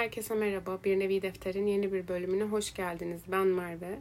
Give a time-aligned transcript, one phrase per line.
[0.00, 0.78] Herkese merhaba.
[0.84, 3.20] Bir Nevi Defter'in yeni bir bölümüne hoş geldiniz.
[3.28, 3.98] Ben Merve.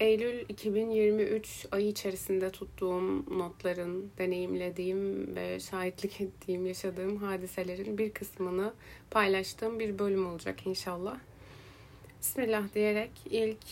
[0.00, 8.72] Eylül 2023 ayı içerisinde tuttuğum notların, deneyimlediğim ve şahitlik ettiğim, yaşadığım hadiselerin bir kısmını
[9.10, 11.18] paylaştığım bir bölüm olacak inşallah.
[12.20, 13.66] Bismillah diyerek ilk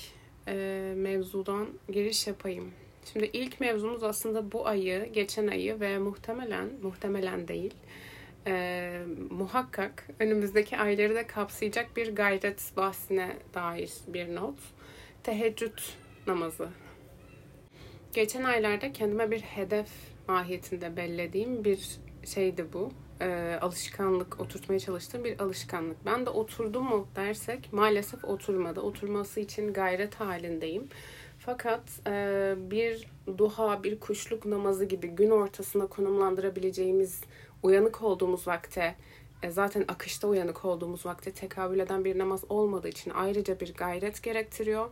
[0.49, 0.55] e,
[0.97, 2.71] mevzudan giriş yapayım.
[3.13, 7.75] Şimdi ilk mevzumuz aslında bu ayı, geçen ayı ve muhtemelen, muhtemelen değil,
[8.47, 8.99] e,
[9.31, 14.59] muhakkak önümüzdeki ayları da kapsayacak bir gayret bahsine dair bir not.
[15.23, 15.79] Teheccüd
[16.27, 16.69] namazı.
[18.13, 19.89] Geçen aylarda kendime bir hedef
[20.29, 22.91] mahiyetinde bellediğim bir şeydi bu.
[23.21, 26.07] E, alışkanlık, oturtmaya çalıştığım bir alışkanlık.
[26.07, 28.81] Ben de oturdu mu dersek maalesef oturmadı.
[28.81, 30.89] Oturması için gayret halindeyim.
[31.39, 37.21] Fakat e, bir duha, bir kuşluk namazı gibi gün ortasına konumlandırabileceğimiz
[37.63, 38.95] uyanık olduğumuz vakte
[39.43, 44.23] e, zaten akışta uyanık olduğumuz vakte tekabül eden bir namaz olmadığı için ayrıca bir gayret
[44.23, 44.91] gerektiriyor.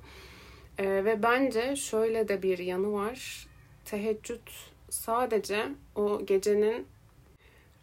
[0.78, 3.46] E, ve bence şöyle de bir yanı var.
[3.84, 4.48] Teheccüd
[4.90, 6.86] sadece o gecenin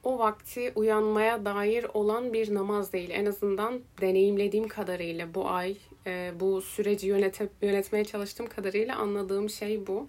[0.03, 3.09] o vakti uyanmaya dair olan bir namaz değil.
[3.09, 9.87] En azından deneyimlediğim kadarıyla bu ay, e, bu süreci yönete, yönetmeye çalıştığım kadarıyla anladığım şey
[9.87, 10.07] bu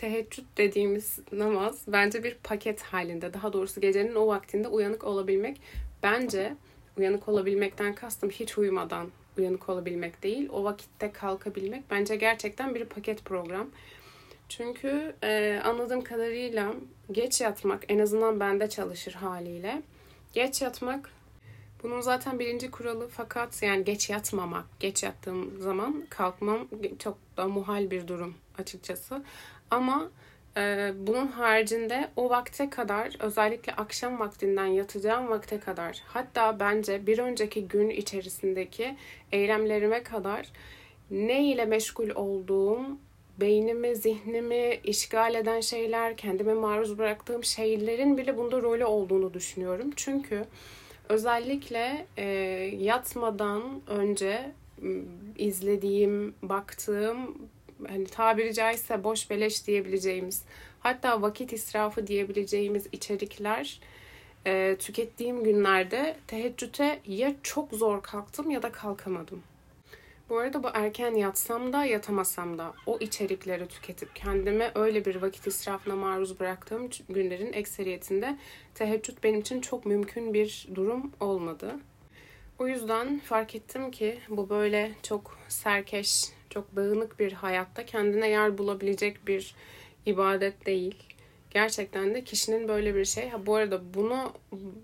[0.00, 3.34] teheccüd dediğimiz namaz bence bir paket halinde.
[3.34, 5.60] Daha doğrusu gecenin o vaktinde uyanık olabilmek.
[6.02, 6.56] Bence
[6.98, 10.48] uyanık olabilmekten kastım hiç uyumadan uyanık olabilmek değil.
[10.52, 13.70] O vakitte kalkabilmek bence gerçekten bir paket program.
[14.48, 16.74] Çünkü e, anladığım kadarıyla
[17.12, 19.82] geç yatmak en azından bende çalışır haliyle.
[20.32, 21.10] Geç yatmak
[21.82, 24.64] bunun zaten birinci kuralı fakat yani geç yatmamak.
[24.80, 29.22] Geç yattığım zaman kalkmam çok da muhal bir durum açıkçası.
[29.70, 30.10] Ama
[30.56, 37.18] e, bunun haricinde o vakte kadar özellikle akşam vaktinden yatacağım vakte kadar hatta bence bir
[37.18, 38.96] önceki gün içerisindeki
[39.32, 40.46] eylemlerime kadar
[41.10, 42.80] ne ile meşgul olduğum,
[43.40, 49.90] beynimi, zihnimi işgal eden şeyler, kendime maruz bıraktığım şeylerin bile bunda rolü olduğunu düşünüyorum.
[49.96, 50.44] Çünkü
[51.08, 52.24] özellikle e,
[52.78, 54.52] yatmadan önce
[55.38, 57.38] izlediğim, baktığım
[57.88, 60.42] hani tabiri caizse boş beleş diyebileceğimiz
[60.80, 63.80] hatta vakit israfı diyebileceğimiz içerikler
[64.46, 69.42] e, tükettiğim günlerde teheccüde ya çok zor kalktım ya da kalkamadım.
[70.28, 75.46] Bu arada bu erken yatsam da yatamasam da o içerikleri tüketip kendime öyle bir vakit
[75.46, 78.38] israfına maruz bıraktığım günlerin ekseriyetinde
[78.74, 81.76] teheccüd benim için çok mümkün bir durum olmadı.
[82.58, 88.58] O yüzden fark ettim ki bu böyle çok serkeş, çok dağınık bir hayatta kendine yer
[88.58, 89.54] bulabilecek bir
[90.06, 90.94] ibadet değil.
[91.50, 93.28] Gerçekten de kişinin böyle bir şey.
[93.28, 94.32] Ha bu arada bunu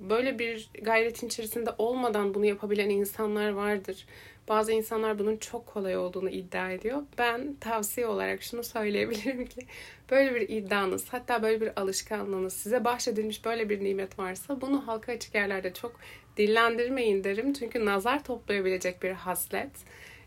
[0.00, 4.06] böyle bir gayretin içerisinde olmadan bunu yapabilen insanlar vardır.
[4.48, 7.02] Bazı insanlar bunun çok kolay olduğunu iddia ediyor.
[7.18, 9.66] Ben tavsiye olarak şunu söyleyebilirim ki
[10.10, 15.12] böyle bir iddianız hatta böyle bir alışkanlığınız size bahşedilmiş böyle bir nimet varsa bunu halka
[15.12, 16.00] açık yerlerde çok
[16.36, 17.52] dillendirmeyin derim.
[17.52, 19.70] Çünkü nazar toplayabilecek bir haslet.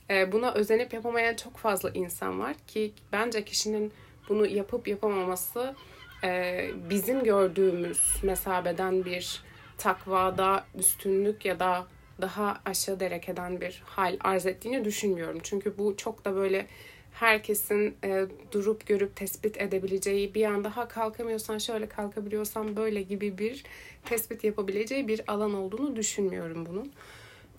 [0.10, 3.94] Ee, buna özenip yapamayan çok fazla insan var ki bence kişinin
[4.30, 5.76] bunu yapıp yapamaması
[6.24, 9.44] e, bizim gördüğümüz mesabeden bir
[9.78, 11.88] takvada üstünlük ya da
[12.22, 15.40] daha aşağı derekeden bir hal arz ettiğini düşünmüyorum.
[15.44, 16.68] Çünkü bu çok da böyle
[17.12, 23.64] herkesin e, durup görüp tespit edebileceği bir anda ha kalkamıyorsan şöyle kalkabiliyorsan böyle gibi bir
[24.06, 26.92] tespit yapabileceği bir alan olduğunu düşünmüyorum bunun.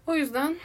[0.06, 0.56] O yüzden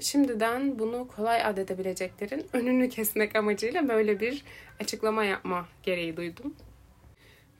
[0.00, 4.44] şimdiden bunu kolay adedebileceklerin önünü kesmek amacıyla böyle bir
[4.80, 6.54] açıklama yapma gereği duydum.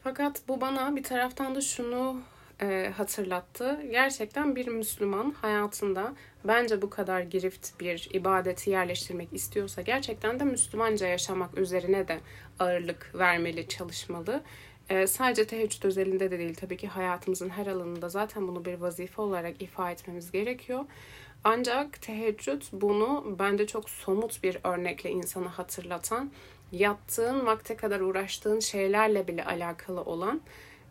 [0.02, 2.20] Fakat bu bana bir taraftan da şunu
[2.62, 3.80] e, hatırlattı.
[3.90, 6.12] Gerçekten bir Müslüman hayatında
[6.44, 12.20] bence bu kadar girift bir ibadeti yerleştirmek istiyorsa gerçekten de Müslümanca yaşamak üzerine de
[12.58, 14.42] ağırlık vermeli, çalışmalı.
[14.90, 19.22] E, sadece teheccüd özelinde de değil tabii ki hayatımızın her alanında zaten bunu bir vazife
[19.22, 20.84] olarak ifade etmemiz gerekiyor.
[21.44, 26.30] Ancak teheccüd bunu bence çok somut bir örnekle insanı hatırlatan,
[26.72, 30.40] yattığın vakte kadar uğraştığın şeylerle bile alakalı olan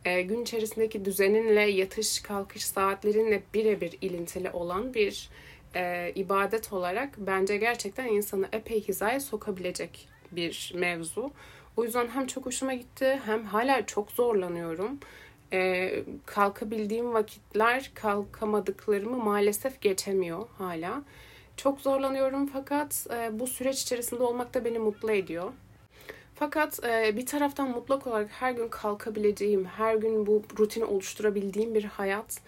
[0.06, 5.30] e, gün içerisindeki düzeninle yatış kalkış saatlerinle birebir ilintili olan bir
[5.76, 11.32] e, ibadet olarak bence gerçekten insanı epey hizaya sokabilecek bir mevzu.
[11.78, 15.00] O yüzden hem çok hoşuma gitti hem hala çok zorlanıyorum.
[15.54, 15.92] E,
[16.26, 21.04] kalkabildiğim vakitler kalkamadıklarımı maalesef geçemiyor hala.
[21.58, 25.54] Çok zorlanıyorum fakat e, bu süreç içerisinde olmak da beni mutlu ediyor.
[26.36, 31.84] Fakat e, bir taraftan mutlak olarak her gün kalkabileceğim, her gün bu rutini oluşturabildiğim bir
[31.84, 32.42] hayat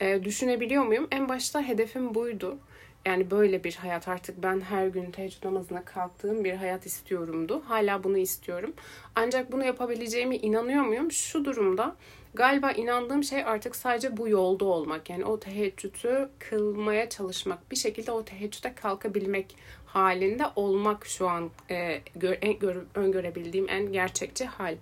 [0.00, 1.08] e, düşünebiliyor muyum?
[1.10, 2.58] En başta hedefim buydu.
[3.06, 7.62] Yani böyle bir hayat artık ben her gün teheccüd namazına kalktığım bir hayat istiyorumdu.
[7.66, 8.74] Hala bunu istiyorum.
[9.14, 11.12] Ancak bunu yapabileceğime inanıyor muyum?
[11.12, 11.96] Şu durumda
[12.34, 15.10] galiba inandığım şey artık sadece bu yolda olmak.
[15.10, 17.70] Yani o teheccüdü kılmaya çalışmak.
[17.70, 23.92] Bir şekilde o teheccüde kalkabilmek halinde olmak şu an e, gör, en, gör, öngörebildiğim en
[23.92, 24.76] gerçekçi hal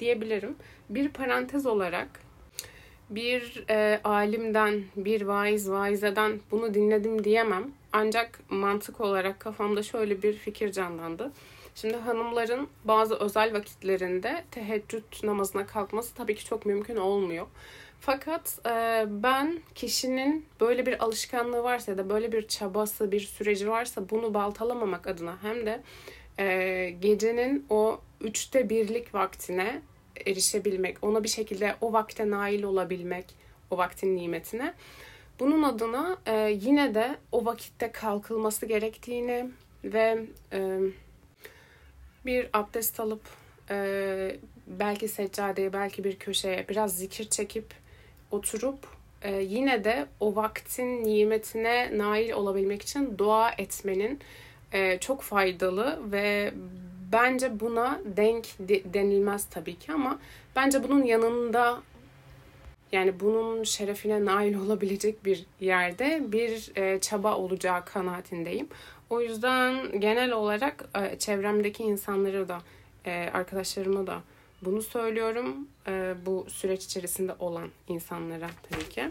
[0.00, 0.56] diyebilirim.
[0.90, 2.08] Bir parantez olarak
[3.10, 7.64] bir e, alimden, bir vaiz, vaizeden bunu dinledim diyemem.
[7.92, 11.32] Ancak mantık olarak kafamda şöyle bir fikir canlandı.
[11.74, 17.46] Şimdi hanımların bazı özel vakitlerinde teheccüd namazına kalkması tabii ki çok mümkün olmuyor.
[18.00, 23.68] Fakat e, ben kişinin böyle bir alışkanlığı varsa ya da böyle bir çabası, bir süreci
[23.68, 25.82] varsa bunu baltalamamak adına hem de
[26.38, 29.82] e, gecenin o üçte birlik vaktine
[30.26, 33.24] erişebilmek, ona bir şekilde o vakte nail olabilmek,
[33.70, 34.74] o vaktin nimetine.
[35.40, 39.50] Bunun adına e, yine de o vakitte kalkılması gerektiğini
[39.84, 40.78] ve e,
[42.26, 43.22] bir abdest alıp
[43.70, 44.36] e,
[44.66, 47.64] belki seccadeye, belki bir köşeye biraz zikir çekip
[48.30, 48.78] oturup
[49.22, 54.20] e, yine de o vaktin nimetine nail olabilmek için dua etmenin
[54.72, 56.54] e, çok faydalı ve
[57.12, 60.18] bence buna denk de, denilmez tabii ki ama
[60.56, 61.82] bence bunun yanında
[62.92, 68.68] yani bunun şerefine nail olabilecek bir yerde bir e, çaba olacağı kanaatindeyim.
[69.10, 72.58] O yüzden genel olarak e, çevremdeki insanları da
[73.06, 74.22] e, arkadaşlarıma da
[74.62, 75.68] bunu söylüyorum.
[75.88, 79.10] E, bu süreç içerisinde olan insanlara tabii ki.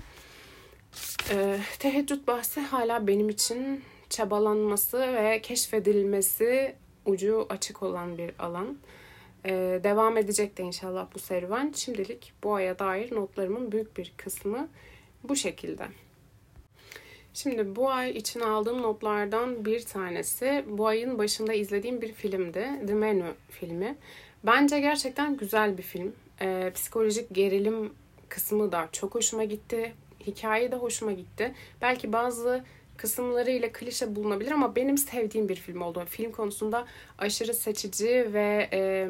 [1.31, 6.75] E, teheccüd bahsi hala benim için çabalanması ve keşfedilmesi
[7.07, 8.77] ucu açık olan bir alan.
[9.45, 11.73] Ee, devam edecek de inşallah bu serüven.
[11.75, 14.67] Şimdilik bu aya dair notlarımın büyük bir kısmı
[15.23, 15.87] bu şekilde.
[17.33, 22.69] Şimdi bu ay için aldığım notlardan bir tanesi bu ayın başında izlediğim bir filmdi.
[22.87, 23.97] The Menu filmi.
[24.43, 26.15] Bence gerçekten güzel bir film.
[26.41, 27.93] Ee, psikolojik gerilim
[28.29, 29.93] kısmı da çok hoşuma gitti.
[30.27, 31.53] Hikaye de hoşuma gitti.
[31.81, 32.63] Belki bazı
[32.97, 36.05] kısımlarıyla klişe bulunabilir ama benim sevdiğim bir film oldu.
[36.09, 36.85] Film konusunda
[37.17, 39.07] aşırı seçici ve e,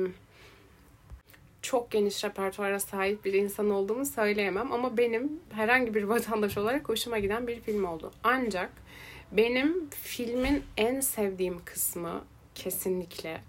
[1.61, 7.19] çok geniş repertuara sahip bir insan olduğumu söyleyemem ama benim herhangi bir vatandaş olarak hoşuma
[7.19, 8.11] giden bir film oldu.
[8.23, 8.71] Ancak
[9.31, 12.23] benim filmin en sevdiğim kısmı
[12.55, 13.41] kesinlikle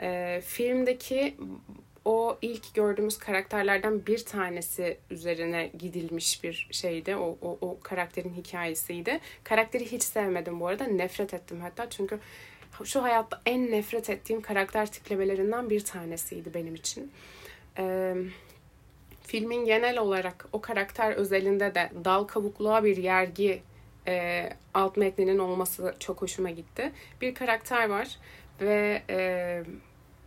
[0.00, 1.36] e, filmdeki
[2.08, 7.16] o ilk gördüğümüz karakterlerden bir tanesi üzerine gidilmiş bir şeydi.
[7.16, 9.20] O, o, o karakterin hikayesiydi.
[9.44, 10.84] Karakteri hiç sevmedim bu arada.
[10.84, 11.90] Nefret ettim hatta.
[11.90, 12.18] Çünkü
[12.84, 17.12] şu hayatta en nefret ettiğim karakter tiplemelerinden bir tanesiydi benim için.
[17.78, 18.14] Ee,
[19.22, 23.62] filmin genel olarak o karakter özelinde de dal kabukluğa bir yergi
[24.06, 26.92] e, alt metninin olması çok hoşuma gitti.
[27.20, 28.18] Bir karakter var
[28.60, 29.62] ve e,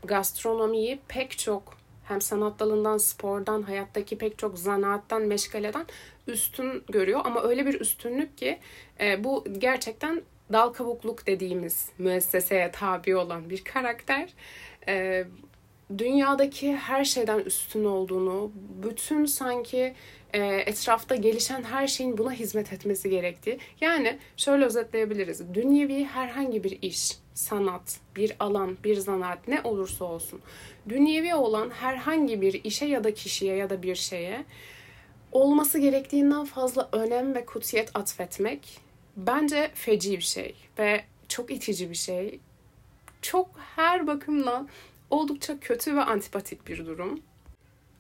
[0.04, 5.86] gastronomiyi pek çok hem sanat dalından, spordan, hayattaki pek çok zanaattan, meşgaleden
[6.28, 7.22] üstün görüyor.
[7.24, 8.60] Ama öyle bir üstünlük ki
[9.00, 10.22] e, bu gerçekten
[10.54, 14.30] dal kavukluk dediğimiz müesseseye tabi olan bir karakter.
[14.88, 15.26] E,
[15.98, 18.52] dünyadaki her şeyden üstün olduğunu,
[18.84, 19.94] bütün sanki
[20.34, 23.60] e, etrafta gelişen her şeyin buna hizmet etmesi gerektiği.
[23.82, 25.54] Yani şöyle özetleyebiliriz.
[25.54, 30.42] Dünyevi herhangi bir iş, sanat, bir alan, bir zanaat ne olursa olsun.
[30.90, 34.46] Dünyevi olan herhangi bir işe ya da kişiye ya da bir şeye
[35.32, 38.80] olması gerektiğinden fazla önem ve kutsiyet atfetmek
[39.18, 42.40] bence feci bir şey ve çok itici bir şey.
[43.22, 44.70] Çok her bakımdan
[45.12, 47.20] oldukça kötü ve antipatik bir durum.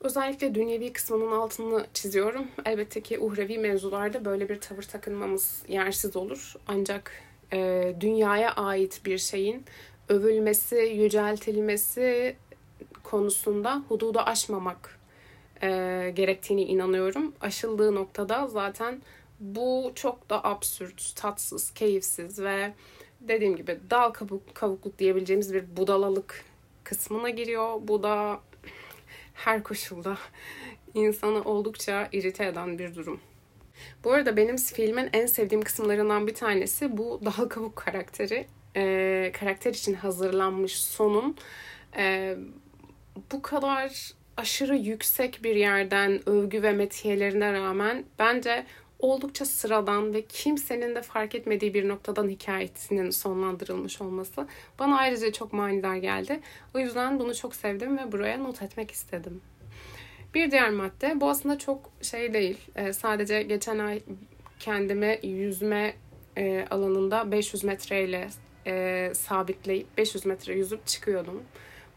[0.01, 2.48] Özellikle dünyevi kısmının altını çiziyorum.
[2.65, 6.53] Elbette ki uhrevi mevzularda böyle bir tavır takınmamız yersiz olur.
[6.68, 7.12] Ancak
[7.53, 9.65] e, dünyaya ait bir şeyin
[10.10, 12.36] övülmesi, yüceltilmesi
[13.03, 15.00] konusunda hududu aşmamak
[15.63, 15.68] e,
[16.15, 17.34] gerektiğini inanıyorum.
[17.41, 19.01] Aşıldığı noktada zaten
[19.39, 22.74] bu çok da absürt, tatsız, keyifsiz ve
[23.22, 26.46] dediğim gibi dal kabuk, kavukluk diyebileceğimiz bir budalalık
[26.84, 27.80] kısmına giriyor.
[27.82, 28.40] Bu da
[29.34, 30.18] her koşulda
[30.94, 33.20] insanı oldukça irite eden bir durum.
[34.04, 38.48] Bu arada benim filmin en sevdiğim kısımlarından bir tanesi bu dal kabuk karakteri.
[38.76, 41.38] Ee, karakter için hazırlanmış sonun
[41.98, 42.36] e,
[43.32, 48.66] bu kadar aşırı yüksek bir yerden övgü ve metiyelerine rağmen bence
[49.01, 54.48] oldukça sıradan ve kimsenin de fark etmediği bir noktadan hikayesinin sonlandırılmış olması
[54.79, 56.39] bana ayrıca çok manidar geldi.
[56.75, 59.41] O yüzden bunu çok sevdim ve buraya not etmek istedim.
[60.34, 62.58] Bir diğer madde bu aslında çok şey değil.
[62.75, 64.01] E, sadece geçen ay
[64.60, 65.93] kendimi yüzme
[66.38, 68.27] e, alanında 500 metreyle
[68.67, 71.43] e, sabitleyip 500 metre yüzüp çıkıyordum.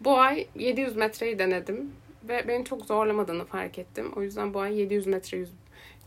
[0.01, 1.93] Bu ay 700 metreyi denedim
[2.29, 4.13] ve beni çok zorlamadığını fark ettim.
[4.17, 5.59] O yüzden bu ay 700 metre yüzüp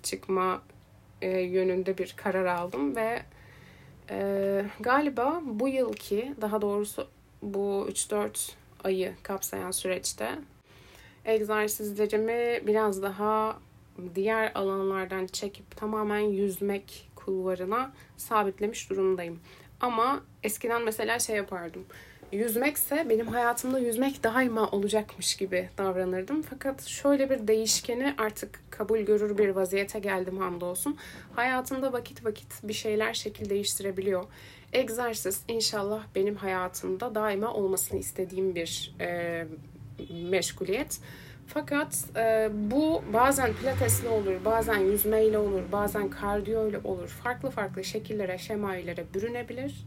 [0.03, 0.61] çıkma
[1.21, 3.21] e, yönünde bir karar aldım ve
[4.09, 7.07] e, galiba bu yılki daha doğrusu
[7.41, 8.51] bu 3-4
[8.83, 10.29] ayı kapsayan süreçte
[11.25, 13.59] egzersizlerimi biraz daha
[14.15, 19.39] diğer alanlardan çekip tamamen yüzmek kulvarına sabitlemiş durumdayım.
[19.81, 21.85] Ama eskiden mesela şey yapardım.
[22.31, 26.41] Yüzmekse benim hayatımda yüzmek daima olacakmış gibi davranırdım.
[26.41, 30.97] Fakat şöyle bir değişkeni artık kabul görür bir vaziyete geldim hamdolsun.
[31.35, 34.23] Hayatımda vakit vakit bir şeyler şekil değiştirebiliyor.
[34.73, 39.47] Egzersiz inşallah benim hayatımda daima olmasını istediğim bir e,
[40.29, 40.99] meşguliyet.
[41.47, 47.07] Fakat e, bu bazen pilatesle olur, bazen yüzmeyle olur, bazen kardiyo ile olur.
[47.07, 49.85] Farklı farklı şekillere, şemailere bürünebilir.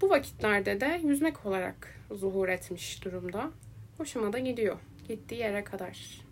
[0.00, 3.50] Bu vakitlerde de yüzmek olarak zuhur etmiş durumda.
[3.98, 4.76] Hoşuma da gidiyor.
[5.08, 6.25] Gittiği yere kadar.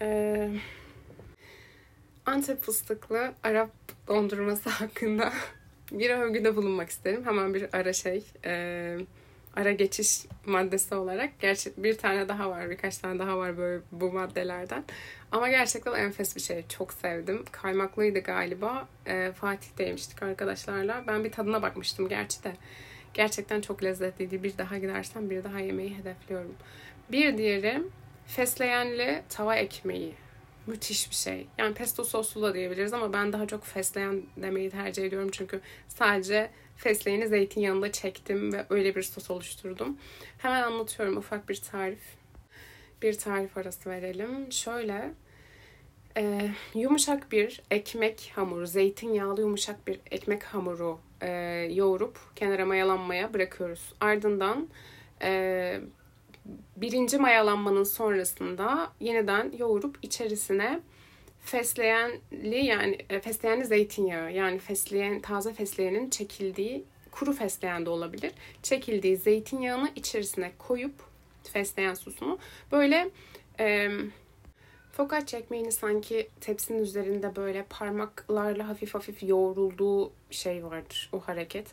[0.00, 0.50] Ee,
[2.26, 3.70] Antep fıstıklı Arap
[4.08, 5.32] dondurması hakkında
[5.92, 7.26] bir övgüde bulunmak isterim.
[7.26, 8.96] Hemen bir ara şey, e,
[9.56, 11.40] ara geçiş maddesi olarak.
[11.40, 14.84] Gerçi bir tane daha var, birkaç tane daha var böyle bu maddelerden.
[15.32, 16.64] Ama gerçekten enfes bir şey.
[16.68, 17.44] Çok sevdim.
[17.52, 18.88] Kaymaklıydı galiba.
[19.06, 21.04] E, Fatih'te yemiştik arkadaşlarla.
[21.06, 22.52] Ben bir tadına bakmıştım gerçi de.
[23.14, 24.42] Gerçekten çok lezzetliydi.
[24.42, 26.54] Bir daha gidersem bir daha yemeyi hedefliyorum.
[27.12, 27.82] Bir diğeri
[28.26, 30.14] fesleğenli tava ekmeği.
[30.66, 31.46] Müthiş bir şey.
[31.58, 35.28] Yani pesto soslu da diyebiliriz ama ben daha çok fesleğen demeyi tercih ediyorum.
[35.32, 39.98] Çünkü sadece fesleğeni zeytinyağında çektim ve öyle bir sos oluşturdum.
[40.38, 42.02] Hemen anlatıyorum ufak bir tarif.
[43.02, 44.52] Bir tarif arası verelim.
[44.52, 45.10] Şöyle
[46.16, 51.30] e, yumuşak bir ekmek hamuru, zeytinyağlı yumuşak bir ekmek hamuru e,
[51.72, 53.92] yoğurup kenara mayalanmaya bırakıyoruz.
[54.00, 54.68] Ardından
[55.22, 55.80] e,
[56.76, 60.80] birinci mayalanmanın sonrasında yeniden yoğurup içerisine
[61.40, 68.32] fesleğenli yani e, fesleğenli zeytinyağı yani fesleğen taze fesleğenin çekildiği kuru fesleğen de olabilir.
[68.62, 70.94] Çekildiği zeytinyağını içerisine koyup
[71.52, 72.38] fesleğen sosunu
[72.72, 73.10] böyle
[73.60, 73.90] e,
[74.96, 81.66] Focaccia ekmeğini sanki tepsinin üzerinde böyle parmaklarla hafif hafif yoğrulduğu şey vardır o hareket.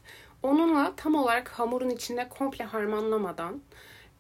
[0.44, 3.62] Onunla tam olarak hamurun içinde komple harmanlamadan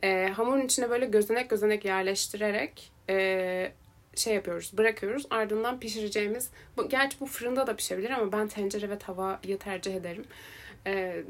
[0.03, 3.71] e, hamurun içine böyle gözenek gözenek yerleştirerek e,
[4.15, 5.25] şey yapıyoruz, bırakıyoruz.
[5.29, 10.25] Ardından pişireceğimiz, bu, gerçi bu fırında da pişebilir ama ben tencere ve tavayı tercih ederim.
[10.87, 11.23] E,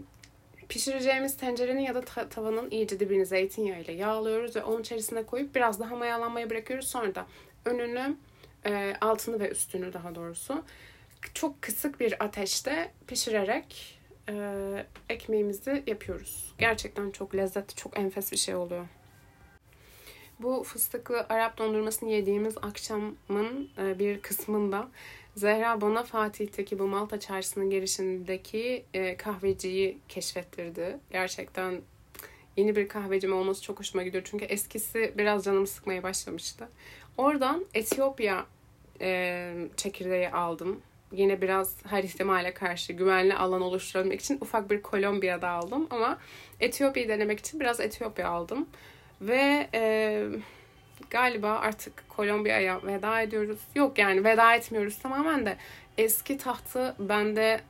[0.70, 5.56] pişireceğimiz tencerenin ya da ta- tavanın iyice dibini zeytinyağı ile yağlıyoruz ve onun içerisine koyup
[5.56, 6.88] biraz daha mayalanmaya bırakıyoruz.
[6.88, 7.26] Sonra da
[7.66, 8.16] önünü,
[8.66, 10.64] e, altını ve üstünü daha doğrusu
[11.34, 14.00] çok kısık bir ateşte pişirerek
[14.30, 16.54] e, ekmeğimizi yapıyoruz.
[16.60, 18.86] Gerçekten çok lezzetli, çok enfes bir şey oluyor.
[20.40, 24.88] Bu fıstıklı Arap dondurmasını yediğimiz akşamın e, bir kısmında
[25.36, 30.98] Zehra bana Fatih'teki bu Malta Çarşısı'nın girişindeki e, kahveciyi keşfettirdi.
[31.12, 31.82] Gerçekten
[32.58, 34.24] yeni bir kahvecim olması çok hoşuma gidiyor.
[34.32, 36.70] Çünkü eskisi biraz canımı sıkmaya başlamıştı.
[37.18, 38.46] Oradan Etiyopya
[39.02, 40.82] e, çekirdeği aldım.
[41.12, 45.88] Yine biraz her ihtimale karşı güvenli alan oluşturabilmek için ufak bir Kolombiya'da aldım.
[45.90, 46.18] Ama
[46.60, 48.68] Etiyopya'yı denemek için biraz Etiyopya aldım.
[49.22, 50.24] Ve e,
[51.10, 53.60] galiba artık Kolombiya'ya veda ediyoruz.
[53.76, 55.58] Yok yani veda etmiyoruz tamamen de
[55.98, 57.62] eski tahtı bende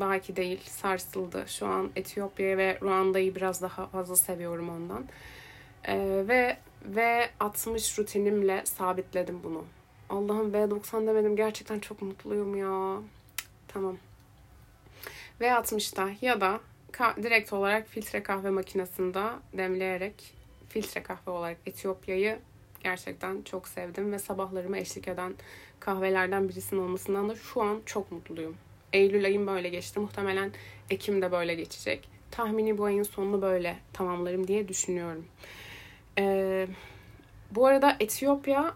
[0.00, 1.44] belki değil sarsıldı.
[1.46, 5.04] Şu an Etiyopya ve Ruanda'yı biraz daha fazla seviyorum ondan.
[5.88, 9.64] Ee, ve ve 60 rutinimle sabitledim bunu.
[10.10, 11.36] Allah'ım V90 demedim.
[11.36, 13.02] Gerçekten çok mutluyum ya.
[13.68, 13.96] Tamam.
[15.40, 16.60] V60'da ya da
[17.22, 20.34] direkt olarak filtre kahve makinesinde demleyerek
[20.68, 22.38] filtre kahve olarak Etiyopya'yı
[22.82, 25.34] gerçekten çok sevdim ve sabahlarıma eşlik eden
[25.80, 28.56] kahvelerden birisinin olmasından da şu an çok mutluyum.
[28.92, 30.00] Eylül ayım böyle geçti.
[30.00, 30.52] Muhtemelen
[30.90, 32.08] Ekim de böyle geçecek.
[32.30, 35.24] Tahmini bu ayın sonunu böyle tamamlarım diye düşünüyorum.
[36.18, 36.66] Ee,
[37.50, 38.74] bu arada Etiyopya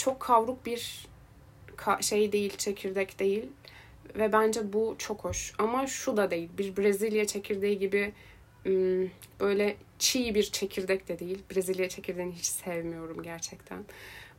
[0.00, 1.08] çok kavruk bir
[2.00, 3.46] şey değil, çekirdek değil.
[4.18, 5.52] Ve bence bu çok hoş.
[5.58, 6.48] Ama şu da değil.
[6.58, 8.12] Bir Brezilya çekirdeği gibi
[9.40, 11.42] böyle çiğ bir çekirdek de değil.
[11.50, 13.84] Brezilya çekirdeğini hiç sevmiyorum gerçekten.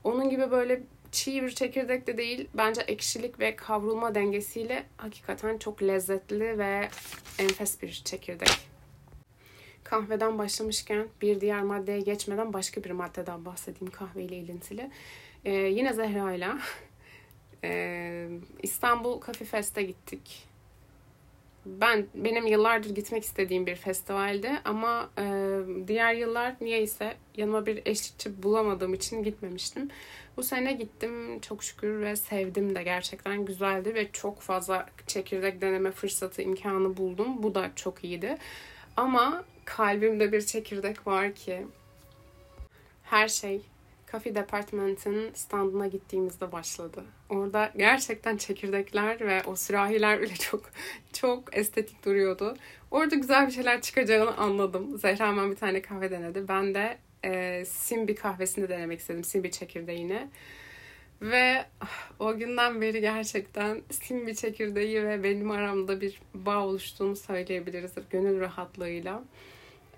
[0.04, 2.48] Onun gibi böyle çiğ bir çekirdek de değil.
[2.54, 6.90] Bence ekşilik ve kavrulma dengesiyle hakikaten çok lezzetli ve
[7.40, 8.72] enfes bir çekirdek.
[9.84, 14.92] kahveden başlamışken bir diğer maddeye geçmeden başka bir maddeden bahsedeyim kahveyle ilintili.
[15.46, 16.48] Ee, yine Zehra ile
[17.64, 18.28] ee,
[18.64, 20.52] İstanbul Coffee Fest'e gittik.
[21.66, 25.24] Ben benim yıllardır gitmek istediğim bir festivaldi ama e,
[25.88, 29.90] diğer yıllar niyeyse yanıma bir eşlikçi bulamadığım için gitmemiştim.
[30.38, 35.92] Bu sene gittim çok şükür ve sevdim de gerçekten güzeldi ve çok fazla çekirdek deneme
[35.92, 37.44] fırsatı imkanı buldum.
[37.44, 38.38] Bu da çok iyiydi.
[38.98, 41.68] Ama kalbimde bir çekirdek var ki
[43.04, 43.62] her şey
[44.12, 47.04] Coffee Department'ın standına gittiğimizde başladı.
[47.30, 50.70] Orada gerçekten çekirdekler ve o sürahiler bile çok
[51.14, 52.56] çok estetik duruyordu.
[52.92, 54.98] Orada güzel bir şeyler çıkacağını anladım.
[54.98, 56.48] Zehra hemen bir tane kahve denedi.
[56.48, 59.24] Ben de e, Simbi kahvesini denemek istedim.
[59.24, 60.28] Simbi çekirdeğini.
[61.22, 61.66] Ve
[62.20, 67.92] o günden beri gerçekten Simbi çekirdeği ve benim aramda bir bağ oluştuğunu söyleyebiliriz.
[68.10, 69.24] Gönül rahatlığıyla.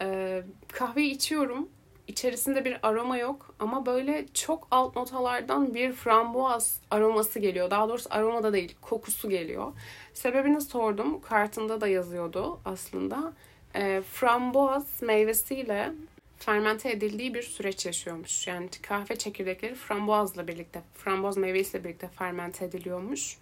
[0.01, 0.41] E,
[0.71, 1.69] kahveyi içiyorum
[2.07, 7.71] İçerisinde bir aroma yok ama böyle çok alt notalardan bir frambuaz aroması geliyor.
[7.71, 9.73] Daha doğrusu aroma da değil, kokusu geliyor.
[10.13, 11.21] Sebebini sordum.
[11.21, 13.33] Kartında da yazıyordu aslında.
[13.75, 15.91] E, frambuaz meyvesiyle
[16.37, 18.47] fermente edildiği bir süreç yaşıyormuş.
[18.47, 23.37] Yani kahve çekirdekleri frambuazla birlikte, frambuaz meyvesiyle birlikte fermente ediliyormuş.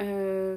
[0.00, 0.06] Ee,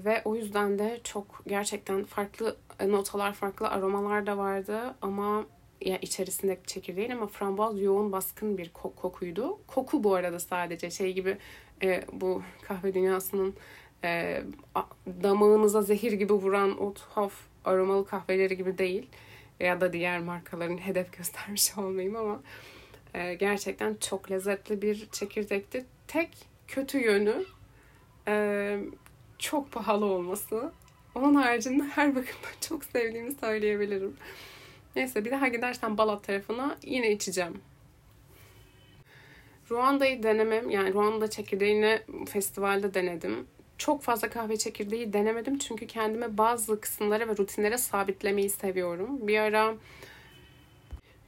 [0.05, 2.55] ve o yüzden de çok gerçekten farklı
[2.87, 5.45] notalar, farklı aromalar da vardı ama
[5.85, 9.59] yani içerisindeki çekirdeğin ama frambuaz yoğun baskın bir kok kokuydu.
[9.67, 11.37] Koku bu arada sadece şey gibi
[11.83, 13.55] e, bu kahve dünyasının
[14.03, 14.41] e,
[15.23, 17.33] damağınıza zehir gibi vuran o tuhaf
[17.65, 19.09] aromalı kahveleri gibi değil.
[19.59, 22.41] Ya da diğer markaların hedef göstermiş olmayayım ama
[23.13, 25.85] e, gerçekten çok lezzetli bir çekirdekti.
[26.07, 26.29] Tek
[26.67, 27.45] kötü yönü
[28.27, 28.77] e,
[29.39, 30.71] çok pahalı olması.
[31.15, 34.15] Onun haricinde her bakımdan çok sevdiğimi söyleyebilirim.
[34.95, 37.61] Neyse bir daha gidersen Balat tarafına yine içeceğim.
[39.71, 43.47] Ruanda'yı denemem yani Ruanda çekirdeğini festivalde denedim.
[43.77, 49.27] Çok fazla kahve çekirdeği denemedim çünkü kendime bazı kısımlara ve rutinlere sabitlemeyi seviyorum.
[49.27, 49.75] Bir ara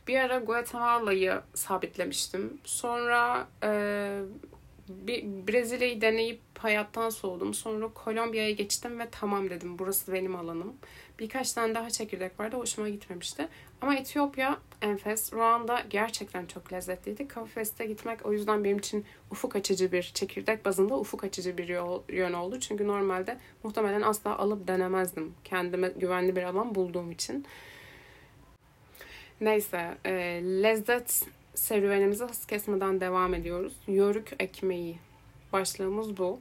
[0.07, 2.57] bir ara Guatemala'yı sabitlemiştim.
[2.63, 3.69] Sonra e,
[5.47, 7.53] Brezilya'yı deneyip hayattan soğudum.
[7.53, 10.73] Sonra Kolombiya'ya geçtim ve tamam dedim burası benim alanım.
[11.19, 13.47] Birkaç tane daha çekirdek vardı hoşuma gitmemişti.
[13.81, 15.33] Ama Etiyopya enfes.
[15.33, 17.27] Ruanda gerçekten çok lezzetliydi.
[17.27, 22.01] Kafeste gitmek o yüzden benim için ufuk açıcı bir çekirdek bazında ufuk açıcı bir yol,
[22.09, 22.59] yön oldu.
[22.59, 25.33] Çünkü normalde muhtemelen asla alıp denemezdim.
[25.43, 27.45] Kendime güvenli bir alan bulduğum için.
[29.41, 30.11] Neyse, e,
[30.63, 31.25] lezzet
[31.55, 33.73] serüvenimize hız kesmeden devam ediyoruz.
[33.87, 34.97] Yörük ekmeği
[35.53, 36.39] başlığımız bu.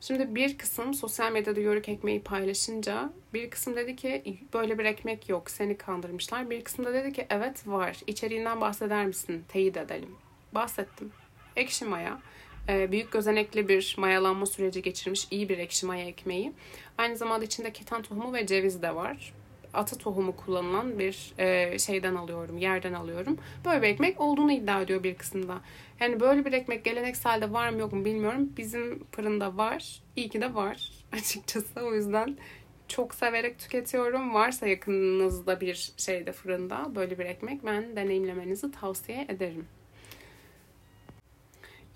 [0.00, 5.28] Şimdi bir kısım sosyal medyada yörük ekmeği paylaşınca bir kısım dedi ki böyle bir ekmek
[5.28, 6.50] yok seni kandırmışlar.
[6.50, 10.16] Bir kısım da dedi ki evet var içeriğinden bahseder misin teyit edelim.
[10.54, 11.12] Bahsettim.
[11.56, 12.20] Ekşi maya
[12.68, 16.52] e, büyük gözenekli bir mayalanma süreci geçirmiş iyi bir ekşi maya ekmeği.
[16.98, 19.34] Aynı zamanda içinde keten tohumu ve ceviz de var
[19.74, 23.38] ata tohumu kullanılan bir e, şeyden alıyorum, yerden alıyorum.
[23.64, 25.60] Böyle bir ekmek olduğunu iddia ediyor bir kısımda.
[26.00, 28.52] Yani böyle bir ekmek gelenekselde var mı yok mu bilmiyorum.
[28.56, 30.00] Bizim fırında var.
[30.16, 31.80] İyi ki de var açıkçası.
[31.80, 32.36] O yüzden
[32.88, 34.34] çok severek tüketiyorum.
[34.34, 39.66] Varsa yakınınızda bir şeyde fırında böyle bir ekmek ben deneyimlemenizi tavsiye ederim.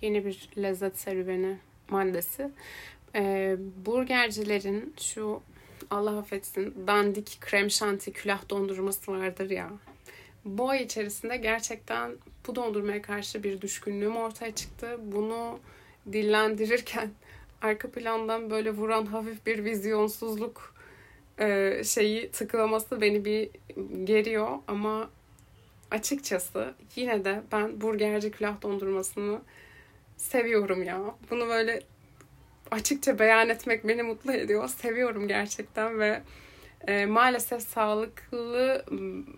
[0.02, 1.58] Yeni bir lezzet serüveni
[1.90, 2.50] maddesi.
[3.14, 3.56] Ee,
[3.86, 5.42] burgercilerin şu
[5.92, 9.70] Allah affetsin dandik krem şanti külah dondurması vardır ya.
[10.44, 12.12] Bu ay içerisinde gerçekten
[12.46, 14.98] bu dondurmaya karşı bir düşkünlüğüm ortaya çıktı.
[15.02, 15.58] Bunu
[16.12, 17.10] dillendirirken
[17.62, 20.74] arka plandan böyle vuran hafif bir vizyonsuzluk
[21.38, 23.50] e, şeyi tıklaması beni bir
[24.04, 25.10] geriyor ama
[25.90, 29.40] açıkçası yine de ben burgerci külah dondurmasını
[30.16, 31.00] seviyorum ya.
[31.30, 31.82] Bunu böyle
[32.72, 34.68] açıkça beyan etmek beni mutlu ediyor.
[34.68, 36.22] Seviyorum gerçekten ve
[36.86, 38.84] e, maalesef sağlıklı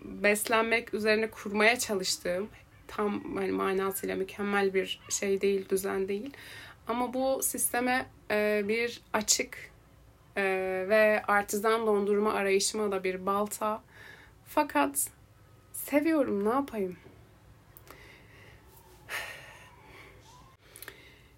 [0.03, 2.49] beslenmek üzerine kurmaya çalıştığım
[2.87, 6.33] tam hani manasıyla mükemmel bir şey değil, düzen değil.
[6.87, 9.57] Ama bu sisteme e, bir açık
[10.37, 10.43] e,
[10.89, 13.81] ve artizan dondurma arayışıma da bir balta.
[14.47, 15.07] Fakat
[15.73, 16.97] seviyorum ne yapayım?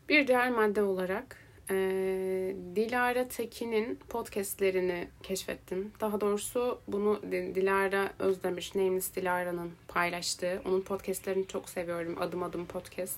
[0.10, 1.75] Bir diğer madde olarak e,
[2.75, 5.91] Dilara Tekin'in podcastlerini keşfettim.
[6.01, 10.62] Daha doğrusu bunu Dilara Özdemir, Nameless Dilara'nın paylaştığı.
[10.65, 12.15] Onun podcastlerini çok seviyorum.
[12.19, 13.17] Adım Adım Podcast.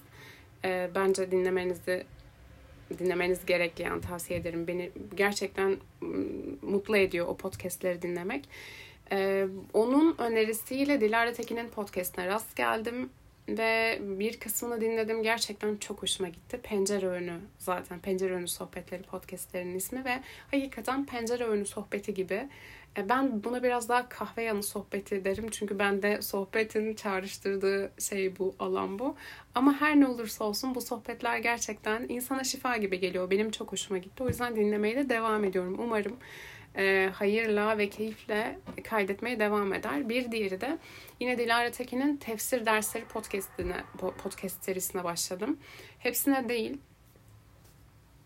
[0.66, 2.06] E, bence dinlemenizi
[3.00, 4.68] dinlemeniz gerekli yani tavsiye ederim.
[4.68, 5.78] Beni gerçekten
[6.62, 8.50] mutlu ediyor o podcastleri dinlemek.
[9.12, 13.10] Ee, onun önerisiyle Dilara Tekin'in podcastine rast geldim
[13.58, 15.24] ve bir kısmını dinledim.
[15.24, 16.60] Gerçekten çok hoşuma gitti.
[16.64, 20.20] Pencere Önü zaten Pencere Önü Sohbetleri podcastlerinin ismi ve
[20.52, 22.50] hakikaten Pencere Önü sohbeti gibi.
[22.98, 25.50] E, ben buna biraz daha kahve yanı sohbeti derim.
[25.52, 29.16] Çünkü ben de sohbetin çağrıştırdığı şey bu, alan bu.
[29.56, 33.30] Ama her ne olursa olsun bu sohbetler gerçekten insana şifa gibi geliyor.
[33.30, 34.24] Benim çok hoşuma gitti.
[34.24, 35.76] O yüzden dinlemeye de devam ediyorum.
[35.80, 36.18] Umarım
[36.78, 40.10] e, hayırla ve keyifle kaydetmeye devam eder.
[40.10, 40.78] Bir diğeri de
[41.20, 43.84] yine Dilara Tekin'in tefsir dersleri podcastine,
[44.18, 45.60] podcast serisine başladım.
[46.00, 46.78] Hepsine değil,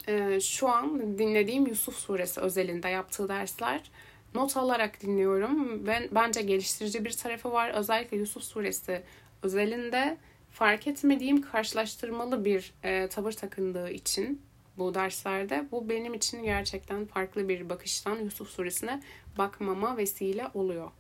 [0.08, 3.92] e, şu an dinlediğim Yusuf suresi özelinde yaptığı dersler
[4.36, 5.88] not alarak dinliyorum.
[5.88, 7.70] Ben, bence geliştirici bir tarafı var.
[7.70, 9.02] Özellikle Yusuf suresi
[9.44, 10.18] özelinde
[10.52, 14.42] fark etmediğim karşılaştırmalı bir e, tavır takındığı için
[14.78, 15.66] bu derslerde.
[15.72, 19.02] Bu benim için gerçekten farklı bir bakıştan Yusuf suresine
[19.38, 20.92] bakmama vesile oluyor.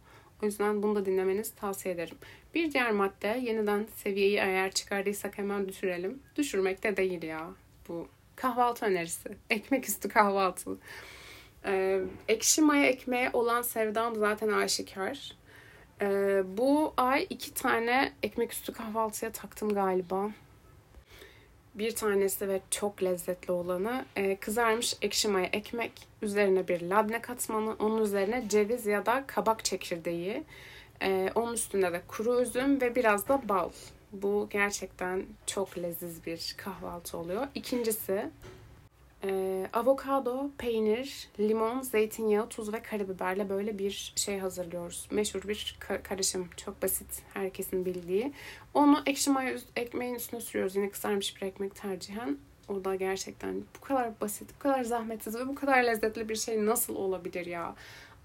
[0.44, 2.18] O yüzden bunu da dinlemenizi tavsiye ederim.
[2.56, 6.20] Bir diğer madde yeniden seviyeyi eğer çıkardıysak hemen düşürelim.
[6.36, 7.50] Düşürmek de değil ya
[7.88, 8.08] bu.
[8.36, 9.30] Kahvaltı önerisi.
[9.50, 10.78] Ekmek üstü kahvaltı.
[11.66, 15.32] Ee, ekşi maya ekmeğe olan sevdam zaten aşikar.
[16.02, 20.32] Ee, bu ay iki tane ekmek üstü kahvaltıya taktım galiba.
[21.76, 27.76] Bir tanesi ve çok lezzetli olanı e, kızarmış ekşi maya ekmek, üzerine bir labne katmanı,
[27.80, 30.44] onun üzerine ceviz ya da kabak çekirdeği,
[31.02, 33.70] e, onun üstünde de kuru üzüm ve biraz da bal.
[34.12, 37.48] Bu gerçekten çok leziz bir kahvaltı oluyor.
[37.56, 38.30] İkincisi
[39.24, 45.08] e, avokado, peynir, limon, zeytinyağı, tuz ve karabiberle böyle bir şey hazırlıyoruz.
[45.12, 46.50] Meşhur bir karışım.
[46.58, 47.22] Çok basit.
[47.34, 48.34] Herkesin bildiği.
[48.74, 50.76] Onu ekşi maya ekmeğin üstüne sürüyoruz.
[50.76, 52.38] Yine kızarmış bir ekmek tercihen.
[52.70, 56.66] O da gerçekten bu kadar basit, bu kadar zahmetsiz ve bu kadar lezzetli bir şey
[56.66, 57.76] nasıl olabilir ya?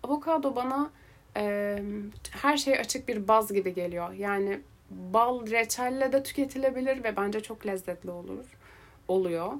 [0.02, 0.90] Avokado bana
[1.36, 1.78] e,
[2.30, 4.12] her şey açık bir baz gibi geliyor.
[4.12, 8.44] Yani bal reçelle de tüketilebilir ve bence çok lezzetli olur.
[9.08, 9.52] Oluyor.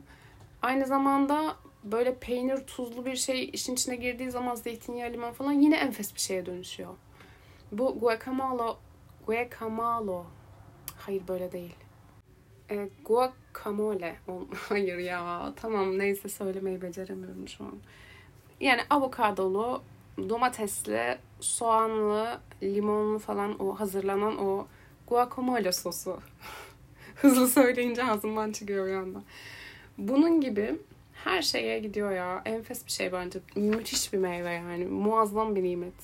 [0.62, 5.76] Aynı zamanda böyle peynir tuzlu bir şey işin içine girdiği zaman zeytinyağı limon falan yine
[5.76, 6.94] enfes bir şeye dönüşüyor.
[7.72, 8.76] Bu guacamole
[9.26, 10.26] guacamole
[10.96, 11.74] hayır böyle değil.
[12.70, 14.16] E, guacamole
[14.68, 17.78] hayır ya tamam neyse söylemeyi beceremiyorum şu an.
[18.60, 19.82] Yani avokadolu,
[20.28, 24.66] domatesli, soğanlı, limonlu falan o hazırlanan o
[25.06, 26.18] guacamole sosu.
[27.16, 29.22] Hızlı söyleyince ağzımdan çıkıyor bir anda.
[29.98, 30.74] Bunun gibi
[31.24, 32.42] her şeye gidiyor ya.
[32.44, 33.38] Enfes bir şey bence.
[33.56, 34.84] Müthiş bir meyve yani.
[34.84, 35.94] Muazzam bir nimet.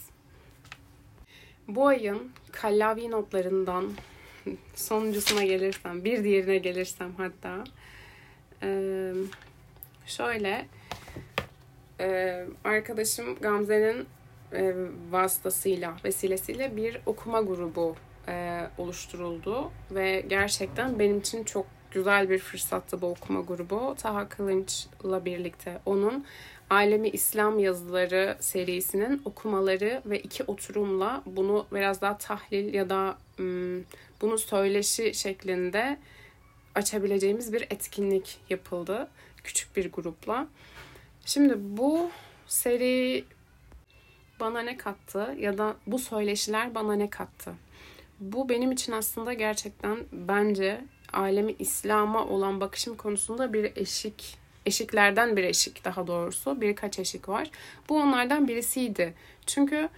[1.69, 3.91] Bu ayın kallavi notlarından
[4.75, 7.65] sonuncusuna gelirsem, bir diğerine gelirsem hatta.
[8.63, 9.13] Ee,
[10.07, 10.67] şöyle
[12.65, 14.07] arkadaşım Gamze'nin
[14.53, 14.75] e,
[15.11, 17.97] vasıtasıyla, vesilesiyle bir okuma grubu
[18.29, 23.95] e, oluşturuldu ve gerçekten benim için çok güzel bir fırsattı bu okuma grubu.
[23.99, 26.25] Taha Kılınç'la birlikte onun
[26.71, 33.19] Alemi İslam yazıları serisinin okumaları ve iki oturumla bunu biraz daha tahlil ya da
[34.21, 35.99] bunu söyleşi şeklinde
[36.75, 39.09] açabileceğimiz bir etkinlik yapıldı.
[39.45, 40.47] Küçük bir grupla.
[41.27, 42.11] Şimdi bu
[42.47, 43.25] seri
[44.41, 47.55] bana ne kattı ya da bu söyleşiler bana ne kattı?
[48.21, 55.45] Bu benim için aslında gerçekten bence alemi İslam'a olan bakışım konusunda bir eşik, eşiklerden bir
[55.45, 57.51] eşik daha doğrusu birkaç eşik var.
[57.89, 59.15] Bu onlardan birisiydi.
[59.47, 59.89] Çünkü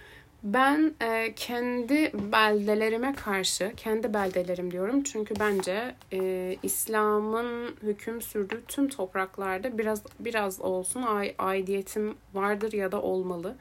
[0.43, 8.89] ben e, kendi beldelerime karşı, kendi beldelerim diyorum çünkü bence e, İslam'ın hüküm sürdüğü tüm
[8.89, 11.05] topraklarda biraz biraz olsun
[11.39, 13.55] aidiyetim vardır ya da olmalı.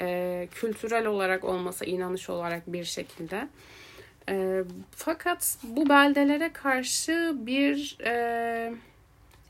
[0.00, 3.48] E, kültürel olarak olmasa inanış olarak bir şekilde.
[4.28, 8.74] E, fakat bu beldelere karşı bir e,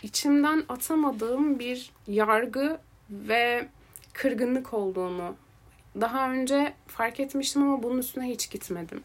[0.03, 2.79] içimden atamadığım bir yargı
[3.11, 3.69] ve
[4.13, 5.37] kırgınlık olduğunu
[6.01, 9.03] daha önce fark etmiştim ama bunun üstüne hiç gitmedim.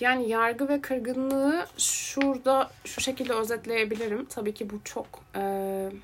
[0.00, 4.24] Yani yargı ve kırgınlığı şurada şu şekilde özetleyebilirim.
[4.24, 5.42] Tabii ki bu çok e,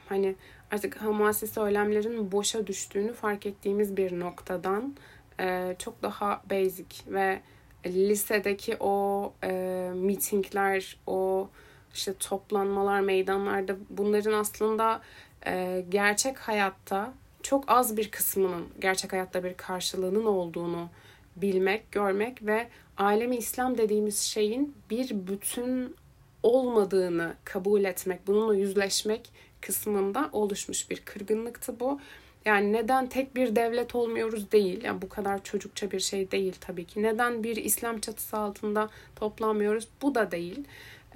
[0.09, 0.35] hani
[0.70, 4.96] artık hamasi söylemlerin boşa düştüğünü fark ettiğimiz bir noktadan
[5.40, 7.40] e, çok daha basic ve
[7.87, 11.49] lisedeki o e, mitingler, o
[11.95, 15.01] işte toplanmalar, meydanlarda bunların aslında
[15.47, 17.12] e, gerçek hayatta
[17.43, 20.88] çok az bir kısmının gerçek hayatta bir karşılığının olduğunu
[21.37, 25.97] bilmek, görmek ve alemi İslam dediğimiz şeyin bir bütün
[26.43, 32.01] olmadığını kabul etmek, bununla yüzleşmek kısmında oluşmuş bir kırgınlıktı bu.
[32.44, 34.85] Yani neden tek bir devlet olmuyoruz değil.
[34.85, 37.03] Yani bu kadar çocukça bir şey değil tabii ki.
[37.03, 39.88] Neden bir İslam çatısı altında toplanmıyoruz?
[40.03, 40.64] Bu da değil.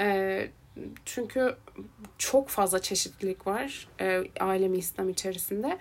[0.00, 0.48] E,
[1.04, 1.56] çünkü
[2.18, 5.78] çok fazla çeşitlilik var e, alemi İslam içerisinde.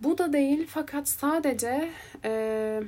[0.00, 1.90] Bu da değil fakat sadece
[2.24, 2.82] e,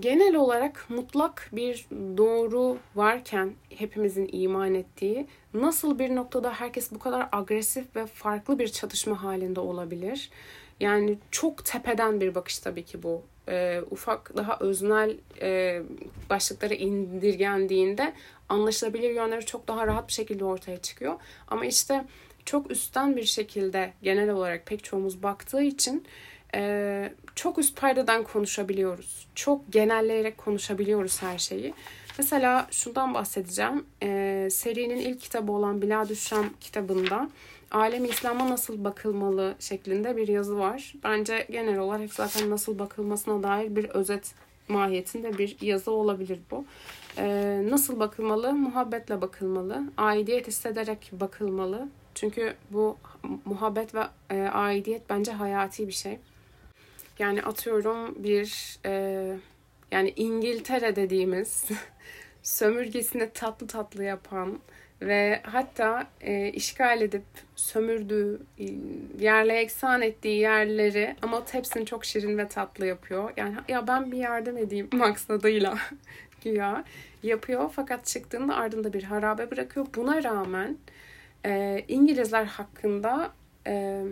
[0.00, 7.28] genel olarak mutlak bir doğru varken hepimizin iman ettiği nasıl bir noktada herkes bu kadar
[7.32, 10.30] agresif ve farklı bir çatışma halinde olabilir?
[10.80, 13.22] Yani çok tepeden bir bakış tabii ki bu.
[13.48, 15.82] Ee, ufak daha öznel e,
[16.30, 18.12] başlıklara indirgendiğinde
[18.48, 21.14] anlaşılabilir yönleri çok daha rahat bir şekilde ortaya çıkıyor.
[21.48, 22.04] Ama işte
[22.44, 26.04] çok üstten bir şekilde genel olarak pek çoğumuz baktığı için
[26.54, 29.26] e, çok üst perdeden konuşabiliyoruz.
[29.34, 31.74] Çok genelleyerek konuşabiliyoruz her şeyi.
[32.18, 33.86] Mesela şundan bahsedeceğim.
[34.02, 37.28] E, serinin ilk kitabı olan Bilad Şam kitabında
[37.70, 40.94] Alem İslam'a nasıl bakılmalı şeklinde bir yazı var.
[41.04, 44.34] Bence genel olarak zaten nasıl bakılmasına dair bir özet
[44.68, 46.64] mahiyetinde bir yazı olabilir bu.
[47.18, 48.52] Ee, nasıl bakılmalı?
[48.52, 49.82] Muhabbetle bakılmalı.
[49.96, 51.88] Aidiyet hissederek bakılmalı.
[52.14, 52.96] Çünkü bu
[53.44, 56.18] muhabbet ve e, aidiyet bence hayati bir şey.
[57.18, 59.36] Yani atıyorum bir e,
[59.90, 61.68] yani İngiltere dediğimiz
[62.42, 64.58] sömürgesini tatlı tatlı yapan
[65.02, 67.24] ve hatta e, işgal edip
[67.56, 68.40] sömürdüğü,
[69.20, 73.32] yerle eksan ettiği yerleri ama hepsini çok şirin ve tatlı yapıyor.
[73.36, 75.78] Yani ya ben bir yardım edeyim maksadıyla
[76.44, 76.84] güya
[77.22, 79.86] yapıyor fakat çıktığında ardında bir harabe bırakıyor.
[79.96, 80.76] Buna rağmen
[81.46, 83.32] e, İngilizler hakkında
[83.66, 84.02] e,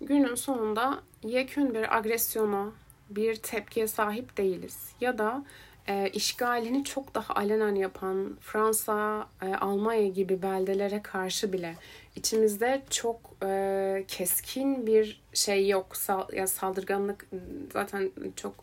[0.00, 2.72] günün sonunda yekün bir agresyona,
[3.10, 4.92] bir tepkiye sahip değiliz.
[5.00, 5.44] Ya da
[5.88, 11.76] e, işgalini çok daha alenen yapan Fransa, e, Almanya gibi beldelere karşı bile
[12.16, 15.96] içimizde çok e, keskin bir şey yok.
[15.96, 17.26] Sal, ya saldırganlık
[17.72, 18.54] zaten çok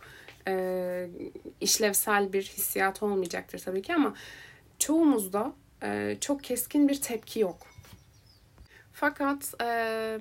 [0.47, 1.07] e,
[1.61, 4.13] işlevsel bir hissiyat olmayacaktır tabii ki ama
[4.79, 7.57] çoğumuzda e, çok keskin bir tepki yok.
[8.93, 10.19] Fakat e,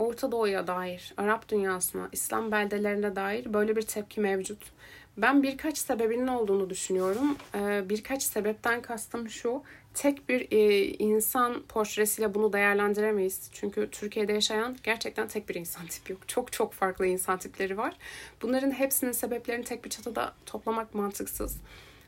[0.00, 4.72] Orta Doğu'ya dair, Arap dünyasına, İslam beldelerine dair böyle bir tepki mevcut.
[5.16, 7.36] Ben birkaç sebebinin olduğunu düşünüyorum.
[7.54, 9.62] Ee, birkaç sebepten kastım şu.
[9.94, 13.50] Tek bir e, insan portresiyle bunu değerlendiremeyiz.
[13.52, 16.28] Çünkü Türkiye'de yaşayan gerçekten tek bir insan tipi yok.
[16.28, 17.96] Çok çok farklı insan tipleri var.
[18.42, 21.56] Bunların hepsinin sebeplerini tek bir çatıda toplamak mantıksız.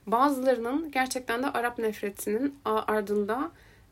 [0.07, 3.51] Bazılarının gerçekten de Arap nefretinin ardında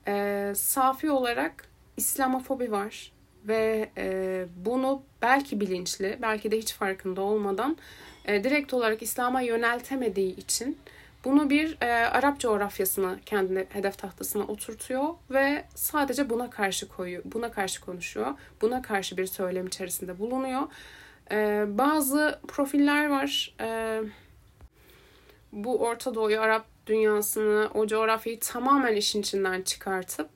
[0.08, 1.64] e, safi olarak
[1.96, 3.12] İslamofobi var
[3.48, 7.76] ve e, bunu belki bilinçli, belki de hiç farkında olmadan
[8.24, 10.78] e, direkt olarak İslam'a yöneltemediği için
[11.24, 17.50] bunu bir e, Arap coğrafyasına kendine hedef tahtasına oturtuyor ve sadece buna karşı koyuyor, buna
[17.50, 20.62] karşı konuşuyor, buna karşı bir söylem içerisinde bulunuyor.
[21.30, 23.54] E, bazı profiller var.
[23.60, 24.00] E,
[25.52, 30.30] bu Orta Doğu'yu, Arap dünyasını, o coğrafyayı tamamen işin içinden çıkartıp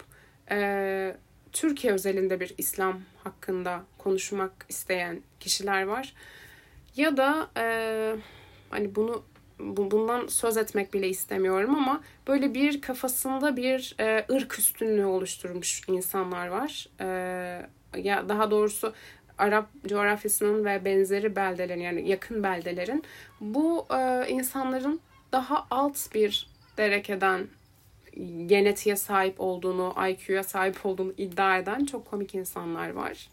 [0.51, 1.17] e,
[1.55, 6.15] Türkiye özelinde bir İslam hakkında konuşmak isteyen kişiler var.
[6.97, 7.67] Ya da e,
[8.71, 9.25] hani bunu
[9.59, 16.47] bundan söz etmek bile istemiyorum ama böyle bir kafasında bir e, ırk üstünlüğü oluşturmuş insanlar
[16.47, 16.89] var.
[17.01, 17.07] E,
[18.01, 18.95] ya daha doğrusu
[19.39, 23.05] Arap coğrafyasının ve benzeri beldelerin yani yakın beldelerin
[23.41, 25.01] bu e, insanların
[25.33, 27.47] daha alt bir derekeden
[28.47, 33.29] genetiğe sahip olduğunu, IQ'ya sahip olduğunu iddia eden çok komik insanlar var.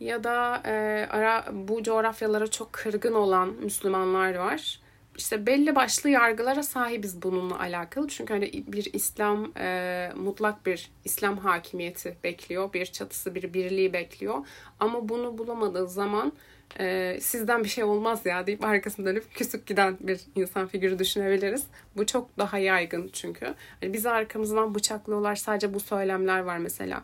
[0.00, 4.80] Ya da e, ara bu coğrafyalara çok kırgın olan Müslümanlar var.
[5.16, 8.08] İşte belli başlı yargılara sahibiz bununla alakalı.
[8.08, 12.72] Çünkü hani bir İslam, e, mutlak bir İslam hakimiyeti bekliyor.
[12.72, 14.46] Bir çatısı, bir birliği bekliyor.
[14.80, 16.32] Ama bunu bulamadığı zaman
[16.80, 21.64] e, sizden bir şey olmaz ya deyip arkasını dönüp küsüp giden bir insan figürü düşünebiliriz.
[21.96, 23.54] Bu çok daha yaygın çünkü.
[23.80, 27.02] Hani bizi arkamızdan bıçaklıyorlar sadece bu söylemler var mesela.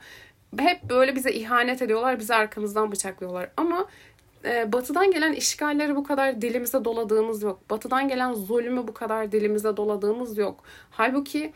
[0.58, 3.50] Hep böyle bize ihanet ediyorlar, bizi arkamızdan bıçaklıyorlar.
[3.56, 3.86] Ama
[4.44, 7.70] e, batıdan gelen işgalleri bu kadar dilimize doladığımız yok.
[7.70, 10.64] Batıdan gelen zulmü bu kadar dilimize doladığımız yok.
[10.90, 11.52] Halbuki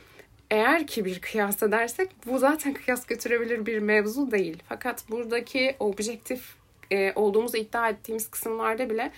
[0.51, 4.63] eğer ki bir kıyas edersek bu zaten kıyas götürebilir bir mevzu değil.
[4.69, 6.55] Fakat buradaki objektif
[6.91, 9.11] e, olduğumuzu iddia ettiğimiz kısımlarda bile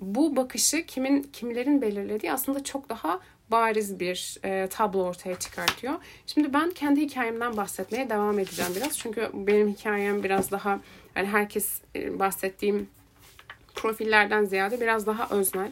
[0.00, 5.94] bu bakışı kimin kimlerin belirlediği aslında çok daha bariz bir e, tablo ortaya çıkartıyor.
[6.26, 8.98] Şimdi ben kendi hikayemden bahsetmeye devam edeceğim biraz.
[8.98, 10.80] Çünkü benim hikayem biraz daha
[11.16, 12.88] yani herkes e, bahsettiğim
[13.74, 15.70] profillerden ziyade biraz daha öznel.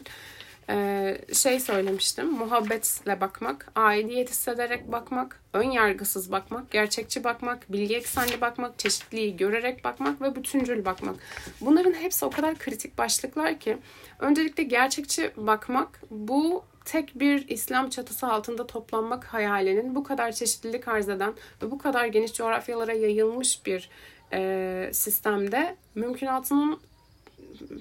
[0.69, 2.31] Ee, şey söylemiştim.
[2.31, 9.83] Muhabbetle bakmak, aidiyet hissederek bakmak, ön yargısız bakmak, gerçekçi bakmak, bilgi eksenli bakmak, çeşitliliği görerek
[9.83, 11.15] bakmak ve bütüncül bakmak.
[11.61, 13.77] Bunların hepsi o kadar kritik başlıklar ki
[14.19, 21.09] öncelikle gerçekçi bakmak bu tek bir İslam çatısı altında toplanmak hayalinin bu kadar çeşitlilik arz
[21.09, 23.89] eden ve bu kadar geniş coğrafyalara yayılmış bir
[24.33, 26.79] e, sistemde mümkünatının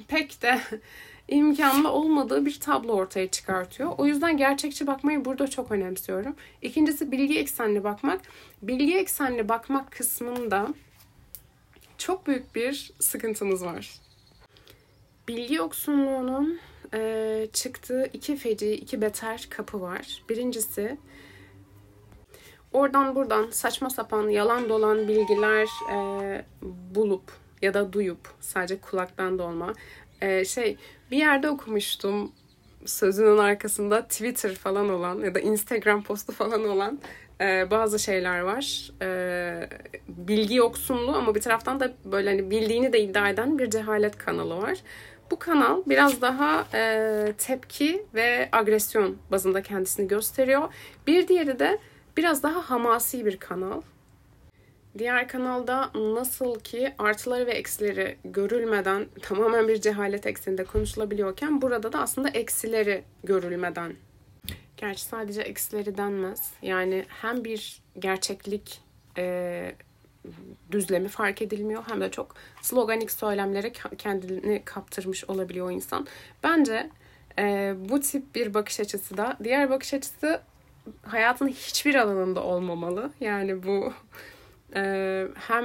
[0.08, 0.60] pek de
[1.28, 3.90] imkanlı olmadığı bir tablo ortaya çıkartıyor.
[3.98, 6.36] O yüzden gerçekçi bakmayı burada çok önemsiyorum.
[6.62, 8.20] İkincisi bilgi eksenli bakmak.
[8.62, 10.68] Bilgi eksenli bakmak kısmında
[11.98, 14.00] çok büyük bir sıkıntımız var.
[15.28, 16.60] Bilgi yoksunluğunun
[16.94, 20.22] e, çıktığı iki feci, iki beter kapı var.
[20.28, 20.98] Birincisi
[22.72, 26.44] oradan buradan saçma sapan, yalan dolan bilgiler e,
[26.94, 27.32] bulup
[27.62, 29.74] ya da duyup sadece kulaktan dolma
[30.20, 30.76] e, şey
[31.10, 32.32] bir yerde okumuştum
[32.86, 36.98] sözünün arkasında Twitter falan olan ya da Instagram postu falan olan
[37.40, 38.90] e, bazı şeyler var.
[39.02, 39.68] E,
[40.08, 44.56] bilgi yoksunluğu ama bir taraftan da böyle hani bildiğini de iddia eden bir cehalet kanalı
[44.56, 44.78] var.
[45.30, 50.74] Bu kanal biraz daha e, tepki ve agresyon bazında kendisini gösteriyor.
[51.06, 51.78] Bir diğeri de
[52.16, 53.80] biraz daha hamasi bir kanal.
[54.98, 62.00] Diğer kanalda nasıl ki artıları ve eksileri görülmeden tamamen bir cehalet eksinde konuşulabiliyorken burada da
[62.00, 63.94] aslında eksileri görülmeden.
[64.76, 66.52] Gerçi sadece eksileri denmez.
[66.62, 68.80] Yani hem bir gerçeklik
[69.18, 69.74] e,
[70.70, 76.06] düzlemi fark edilmiyor hem de çok sloganik söylemlere kendini kaptırmış olabiliyor insan.
[76.42, 76.90] Bence
[77.38, 80.40] e, bu tip bir bakış açısı da diğer bakış açısı
[81.02, 83.10] hayatın hiçbir alanında olmamalı.
[83.20, 83.92] Yani bu
[84.74, 85.64] e, hem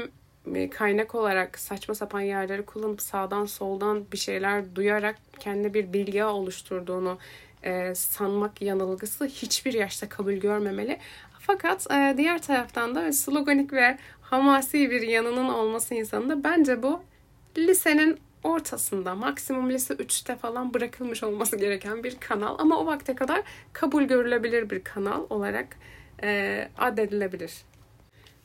[0.69, 7.17] kaynak olarak saçma sapan yerleri kullanıp sağdan soldan bir şeyler duyarak kendi bir bilgi oluşturduğunu
[7.63, 10.97] e, sanmak yanılgısı hiçbir yaşta kabul görmemeli.
[11.39, 17.01] Fakat e, diğer taraftan da sloganik ve hamasi bir yanının olması insanında bence bu
[17.57, 23.41] lisenin ortasında maksimum lise 3'te falan bırakılmış olması gereken bir kanal ama o vakte kadar
[23.73, 25.77] kabul görülebilir bir kanal olarak
[26.23, 27.51] e, addedilebilir.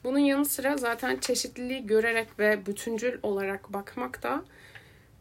[0.04, 4.44] Bunun yanı sıra zaten çeşitliliği görerek ve bütüncül olarak bakmak da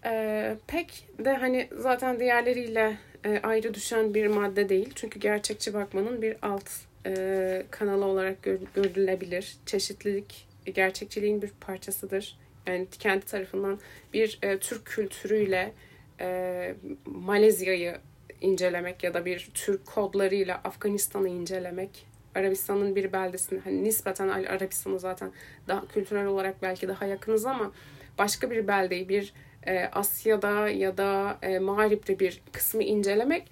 [0.05, 4.89] e, pek de hani zaten diğerleriyle e, ayrı düşen bir madde değil.
[4.95, 6.69] Çünkü gerçekçi bakmanın bir alt
[7.05, 9.57] e, kanalı olarak gör, görülebilir.
[9.65, 12.37] Çeşitlilik gerçekçiliğin bir parçasıdır.
[12.67, 13.79] Yani kendi tarafından
[14.13, 15.73] bir e, Türk kültürüyle
[16.19, 17.97] e, Malezya'yı
[18.41, 25.31] incelemek ya da bir Türk kodlarıyla Afganistan'ı incelemek Arabistan'ın bir beldesini hani nispeten Arabistan'ı zaten
[25.67, 27.71] daha kültürel olarak belki daha yakınız ama
[28.17, 29.33] başka bir beldeyi bir
[29.67, 33.47] e, Asya'da ya da e, Mağrip'te bir kısmı incelemek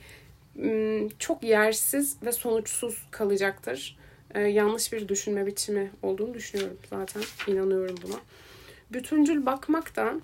[1.20, 3.98] çok yersiz ve sonuçsuz kalacaktır.
[4.36, 7.24] E, yanlış bir düşünme biçimi olduğunu düşünüyorum zaten.
[7.48, 8.16] inanıyorum buna.
[8.94, 10.22] Bütüncül bakmaktan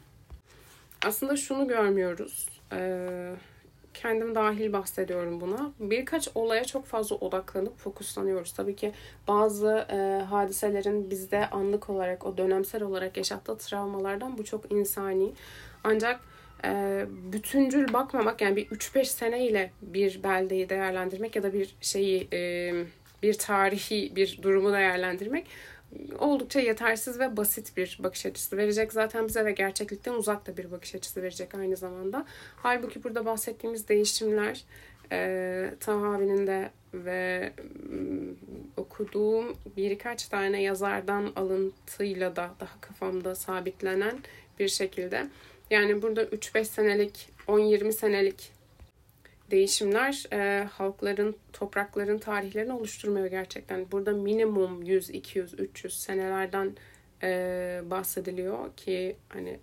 [1.06, 2.50] aslında şunu görmüyoruz.
[2.72, 3.34] Eee
[4.02, 5.72] kendim dahil bahsediyorum buna.
[5.80, 8.52] Birkaç olaya çok fazla odaklanıp fokuslanıyoruz.
[8.54, 8.92] Tabii ki
[9.28, 15.34] bazı e, hadiselerin bizde anlık olarak, o dönemsel olarak yaşattığı travmalardan bu çok insani.
[15.84, 16.20] Ancak
[16.66, 22.72] e, bütüncül bakmamak yani bir 3-5 seneyle bir beldeyi değerlendirmek ya da bir şeyi e,
[23.24, 25.48] bir tarihi bir durumu değerlendirmek
[26.20, 28.94] oldukça yetersiz ve basit bir bakış açısı verecek.
[28.94, 32.26] Zaten bize ve gerçeklikten uzak da bir bakış açısı verecek aynı zamanda.
[32.56, 34.64] Halbuki burada bahsettiğimiz değişimler
[35.12, 37.54] e, Taha abinin de ve
[37.90, 38.34] m,
[38.78, 44.20] okuduğum birkaç tane yazardan alıntıyla da daha kafamda sabitlenen
[44.60, 45.28] bir şekilde.
[45.70, 48.57] Yani burada 3-5 senelik, 10-20 senelik
[49.52, 53.92] değişimler e, halkların, toprakların tarihlerini oluşturmuyor gerçekten.
[53.92, 56.76] Burada minimum 100, 200, 300 senelerden
[57.24, 59.60] e, bahsediliyor ki hani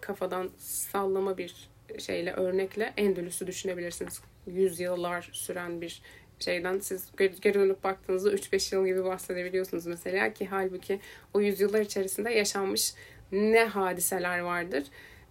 [0.00, 1.68] kafadan sallama bir
[1.98, 4.20] şeyle örnekle Endülüs'ü düşünebilirsiniz.
[4.46, 6.02] Yüz yıllar süren bir
[6.38, 11.00] şeyden siz geri dönüp baktığınızda 3-5 yıl gibi bahsedebiliyorsunuz mesela ki halbuki
[11.34, 12.94] o yüzyıllar içerisinde yaşanmış
[13.32, 14.84] ne hadiseler vardır.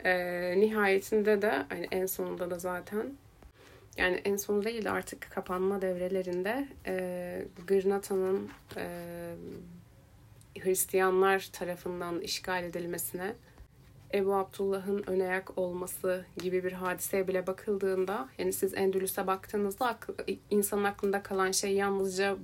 [0.05, 0.13] E,
[0.59, 3.17] nihayetinde de hani en sonunda da zaten
[3.97, 8.87] yani en son değil artık kapanma devrelerinde e, Gırnata'nın e,
[10.59, 13.33] Hristiyanlar tarafından işgal edilmesine
[14.13, 20.11] Ebu Abdullah'ın ön ayak olması gibi bir hadiseye bile bakıldığında yani siz Endülüs'e baktığınızda akl,
[20.49, 22.37] insanın aklında kalan şey yalnızca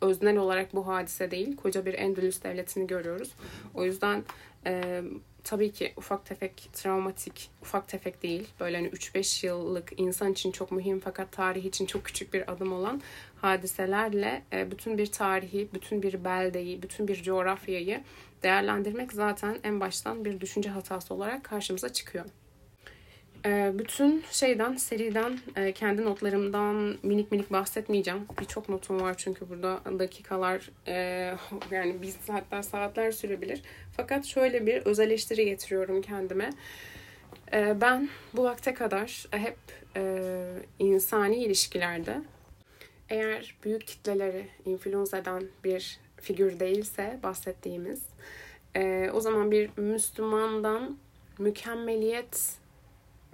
[0.00, 1.56] öznel olarak bu hadise değil.
[1.56, 3.34] Koca bir Endülüs devletini görüyoruz.
[3.74, 4.24] O yüzden
[4.66, 5.02] e,
[5.46, 8.48] tabii ki ufak tefek travmatik, ufak tefek değil.
[8.60, 12.72] Böyle hani 3-5 yıllık insan için çok mühim fakat tarih için çok küçük bir adım
[12.72, 13.02] olan
[13.36, 18.02] hadiselerle e, bütün bir tarihi, bütün bir beldeyi, bütün bir coğrafyayı
[18.42, 22.24] değerlendirmek zaten en baştan bir düşünce hatası olarak karşımıza çıkıyor.
[23.46, 28.26] E, bütün şeyden, seriden, e, kendi notlarımdan minik minik bahsetmeyeceğim.
[28.40, 30.70] Birçok notum var çünkü burada dakikalar
[31.70, 33.62] yani biz hatta saatler sürebilir.
[33.96, 36.50] Fakat şöyle bir öz eleştiri getiriyorum kendime.
[37.52, 39.56] Ben bu vakte kadar hep
[40.78, 42.22] insani ilişkilerde
[43.08, 48.02] eğer büyük kitleleri influence eden bir figür değilse bahsettiğimiz
[48.76, 50.98] e, o zaman bir Müslümandan
[51.38, 52.58] mükemmeliyet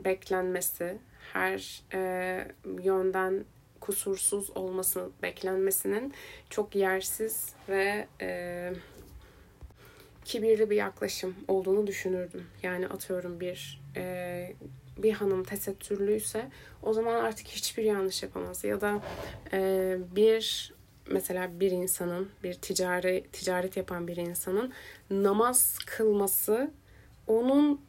[0.04, 0.98] beklenmesi,
[1.32, 2.48] her e,
[2.82, 3.44] yönden
[3.80, 6.14] kusursuz olması beklenmesinin
[6.50, 8.72] çok yersiz ve e,
[10.24, 12.46] kibirli bir yaklaşım olduğunu düşünürdüm.
[12.62, 14.52] Yani atıyorum bir e,
[14.98, 16.50] bir hanım tesettürlüyse
[16.82, 18.64] o zaman artık hiçbir yanlış yapamaz.
[18.64, 19.00] Ya da
[19.52, 20.72] e, bir
[21.10, 24.72] mesela bir insanın bir ticari ticaret yapan bir insanın
[25.10, 26.70] namaz kılması
[27.26, 27.80] onun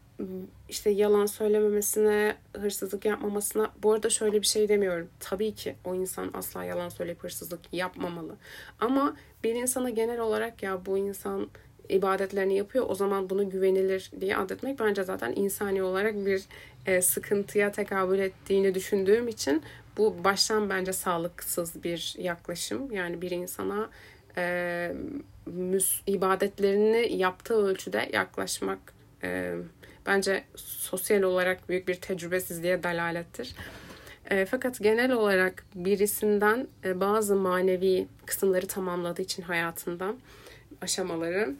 [0.69, 3.71] işte yalan söylememesine, hırsızlık yapmamasına.
[3.83, 5.09] Bu arada şöyle bir şey demiyorum.
[5.19, 8.35] Tabii ki o insan asla yalan söyleyip hırsızlık yapmamalı.
[8.79, 11.47] Ama bir insana genel olarak ya bu insan
[11.89, 16.43] ibadetlerini yapıyor o zaman bunu güvenilir diye adetmek bence zaten insani olarak bir
[16.85, 19.63] e, sıkıntıya tekabül ettiğini düşündüğüm için
[19.97, 22.91] bu baştan bence sağlıksız bir yaklaşım.
[22.91, 23.89] Yani bir insana
[24.37, 24.91] e,
[25.45, 28.79] müs, ibadetlerini yaptığı ölçüde yaklaşmak
[29.23, 29.55] e,
[30.05, 33.55] bence sosyal olarak büyük bir tecrübesizliğe dalalettir.
[34.29, 40.13] E, fakat genel olarak birisinden e, bazı manevi kısımları tamamladığı için hayatında
[40.81, 41.55] aşamaları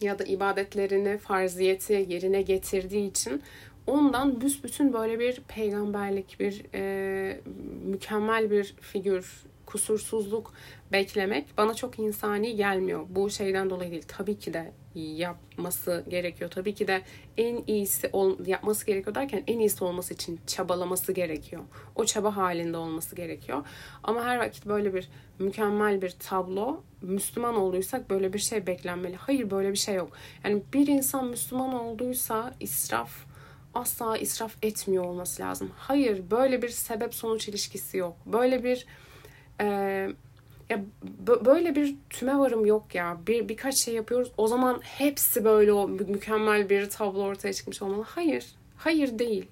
[0.00, 3.42] ya da ibadetlerini, farziyeti yerine getirdiği için
[3.86, 7.40] ondan büsbütün böyle bir peygamberlik, bir e,
[7.84, 10.52] mükemmel bir figür, kusursuzluk
[10.92, 13.06] beklemek bana çok insani gelmiyor.
[13.08, 14.04] Bu şeyden dolayı değil.
[14.08, 16.50] Tabii ki de yapması gerekiyor.
[16.50, 17.02] Tabii ki de
[17.36, 21.62] en iyisi ol, yapması gerekiyor derken en iyisi olması için çabalaması gerekiyor.
[21.94, 23.66] O çaba halinde olması gerekiyor.
[24.02, 25.08] Ama her vakit böyle bir
[25.38, 29.16] mükemmel bir tablo Müslüman olduysak böyle bir şey beklenmeli.
[29.16, 30.12] Hayır böyle bir şey yok.
[30.44, 33.26] Yani bir insan Müslüman olduysa israf
[33.74, 35.70] asla israf etmiyor olması lazım.
[35.76, 38.16] Hayır böyle bir sebep sonuç ilişkisi yok.
[38.26, 38.86] Böyle bir
[39.60, 39.66] e,
[40.68, 40.84] ya
[41.44, 43.18] böyle bir tüme varım yok ya.
[43.26, 44.32] Bir birkaç şey yapıyoruz.
[44.36, 48.04] O zaman hepsi böyle o mükemmel bir tablo ortaya çıkmış olmalı.
[48.08, 48.46] Hayır.
[48.76, 49.46] Hayır değil.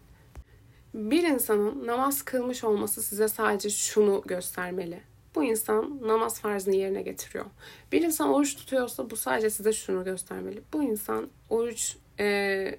[0.95, 5.01] Bir insanın namaz kılmış olması size sadece şunu göstermeli.
[5.35, 7.45] Bu insan namaz farzını yerine getiriyor.
[7.93, 10.63] Bir insan oruç tutuyorsa bu sadece size şunu göstermeli.
[10.73, 12.79] Bu insan oruç e,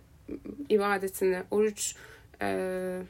[0.70, 1.96] ibadetini, oruç
[2.42, 3.02] e,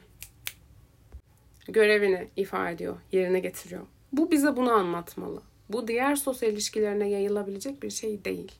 [1.68, 3.82] görevini ifade ediyor, yerine getiriyor.
[4.12, 5.42] Bu bize bunu anlatmalı.
[5.68, 8.52] Bu diğer sosyal ilişkilerine yayılabilecek bir şey değil.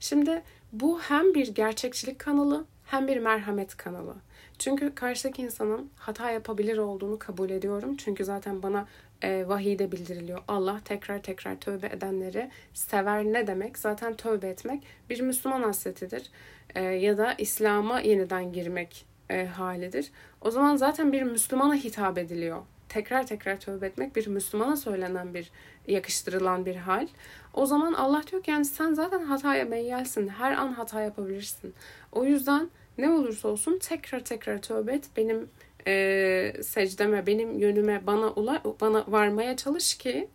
[0.00, 4.14] Şimdi bu hem bir gerçekçilik kanalı hem bir merhamet kanalı.
[4.58, 7.96] Çünkü karşıdaki insanın hata yapabilir olduğunu kabul ediyorum.
[7.96, 8.86] Çünkü zaten bana
[9.22, 10.40] e, vahiyde bildiriliyor.
[10.48, 13.78] Allah tekrar tekrar tövbe edenleri sever ne demek?
[13.78, 16.30] Zaten tövbe etmek bir Müslüman hasretidir.
[16.74, 20.10] E, ya da İslam'a yeniden girmek e, halidir.
[20.40, 25.50] O zaman zaten bir Müslümana hitap ediliyor tekrar tekrar tövbe etmek bir Müslümana söylenen bir
[25.88, 27.06] yakıştırılan bir hal.
[27.54, 30.28] O zaman Allah diyor ki yani sen zaten hataya meyyalsin.
[30.28, 31.74] Her an hata yapabilirsin.
[32.12, 35.04] O yüzden ne olursa olsun tekrar tekrar tövbe et.
[35.16, 35.48] Benim
[35.86, 40.28] e, secdeme, benim yönüme, bana ula, bana varmaya çalış ki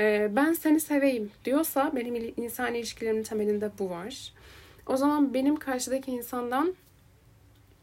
[0.00, 4.32] e, ben seni seveyim diyorsa benim insan ilişkilerimin temelinde bu var.
[4.86, 6.74] O zaman benim karşıdaki insandan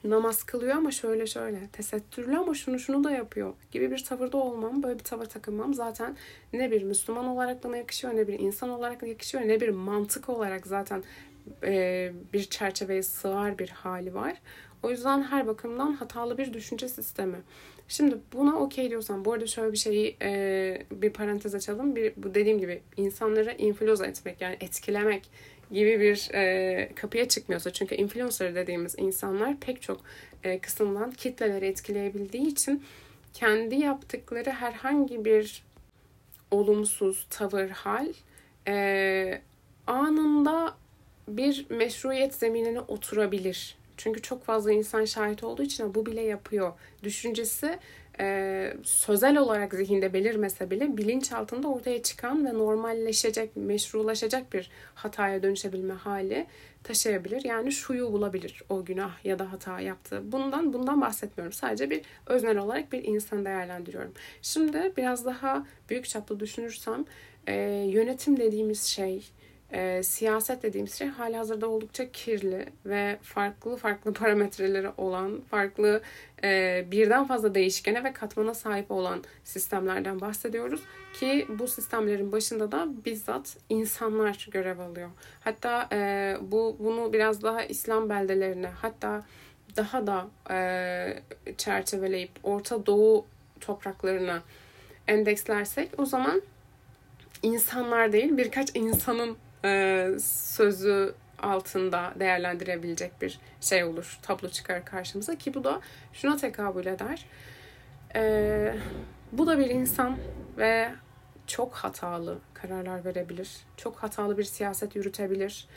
[0.04, 4.84] namaz kılıyor ama şöyle şöyle tesettürlü ama şunu şunu da yapıyor gibi bir tavırda olmam,
[4.84, 6.18] böyle bir tavır takınmam zaten
[6.54, 10.68] ne bir Müslüman olarak bana yakışıyor, ne bir insan olarak yakışıyor, ne bir mantık olarak
[10.68, 11.04] zaten
[11.64, 14.42] e, bir çerçeveye sığar bir hali var.
[14.84, 17.38] O yüzden her bakımdan hatalı bir düşünce sistemi.
[17.88, 21.96] Şimdi buna okey diyorsan, bu arada şöyle bir şeyi e, bir parantez açalım.
[21.96, 25.30] Bir, bu dediğim gibi insanları influence etmek yani etkilemek
[25.74, 30.02] gibi bir e, kapıya çıkmıyorsa çünkü influencer dediğimiz insanlar pek çok
[30.44, 32.84] e, kısımdan kitleleri etkileyebildiği için
[33.34, 35.64] kendi yaptıkları herhangi bir
[36.52, 38.08] olumsuz tavır hal
[38.68, 39.42] e,
[39.88, 40.74] anında
[41.28, 43.78] bir meşruiyet zeminine oturabilir.
[43.98, 46.74] Çünkü çok fazla insan şahit olduğu için bu bile yapıyor.
[47.04, 47.80] Düşüncesi
[48.20, 55.44] e, sözel olarak zihinde belirmese bile bilinç altında ortaya çıkan ve normalleşecek, meşrulaşacak bir hataya
[55.44, 56.46] dönüşebilme hali
[56.84, 57.46] taşıyabilir.
[57.46, 60.32] Yani şuyu bulabilir o günah ya da hata yaptığı.
[60.32, 61.54] Bundan bundan bahsetmiyorum.
[61.54, 64.14] Sadece bir öznel olarak bir insan değerlendiriyorum.
[64.42, 67.06] Şimdi biraz daha büyük çaplı düşünürsem
[67.48, 67.54] e,
[67.90, 69.24] yönetim dediğimiz şey,
[69.74, 76.02] e, siyaset dediğimiz şey hali hazırda oldukça kirli ve farklı farklı parametreleri olan, farklı
[76.44, 80.82] e, birden fazla değişkene ve katmana sahip olan sistemlerden bahsediyoruz.
[81.14, 85.10] Ki bu sistemlerin başında da bizzat insanlar görev alıyor.
[85.40, 89.24] Hatta e, bu bunu biraz daha İslam beldelerine hatta
[89.76, 91.20] daha da e,
[91.58, 93.26] çerçeveleyip Orta Doğu
[93.62, 94.42] topraklarına
[95.08, 96.42] endekslersek o zaman
[97.44, 104.20] insanlar değil birkaç insanın e, sözü altında değerlendirebilecek bir şey olur.
[104.22, 105.82] Tablo çıkar karşımıza ki bu da
[106.14, 107.26] şuna tekabül eder.
[108.16, 108.76] E,
[109.32, 110.18] bu da bir insan
[110.58, 110.92] ve
[111.48, 113.50] çok hatalı kararlar verebilir.
[113.78, 115.68] Çok hatalı bir siyaset yürütebilir.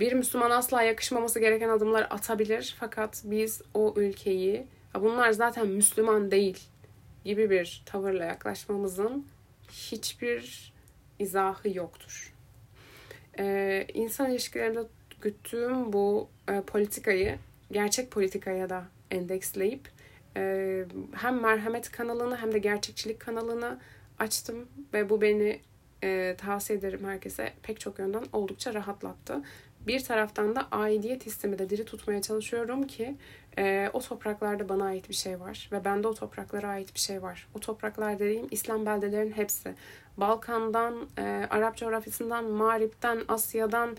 [0.00, 2.76] Bir Müslüman asla yakışmaması gereken adımlar atabilir.
[2.80, 6.58] Fakat biz o ülkeyi, bunlar zaten Müslüman değil
[7.24, 9.26] gibi bir tavırla yaklaşmamızın
[9.70, 10.72] hiçbir
[11.18, 12.33] izahı yoktur.
[13.38, 14.80] Ee, insan ilişkilerinde
[15.20, 17.38] güttüğüm bu e, politikayı
[17.72, 19.88] gerçek politikaya da endeksleyip
[20.36, 23.78] e, hem merhamet kanalını hem de gerçekçilik kanalını
[24.18, 25.60] açtım ve bu beni
[26.04, 29.42] e, tavsiye ederim herkese pek çok yönden oldukça rahatlattı.
[29.86, 33.16] Bir taraftan da aidiyet hissimi de diri tutmaya çalışıyorum ki
[33.58, 37.22] e, o topraklarda bana ait bir şey var ve bende o topraklara ait bir şey
[37.22, 37.48] var.
[37.54, 39.74] O topraklar dediğim İslam beldelerin hepsi.
[40.16, 43.96] Balkan'dan, e, Arap coğrafyasından, Mağrip'ten, Asya'dan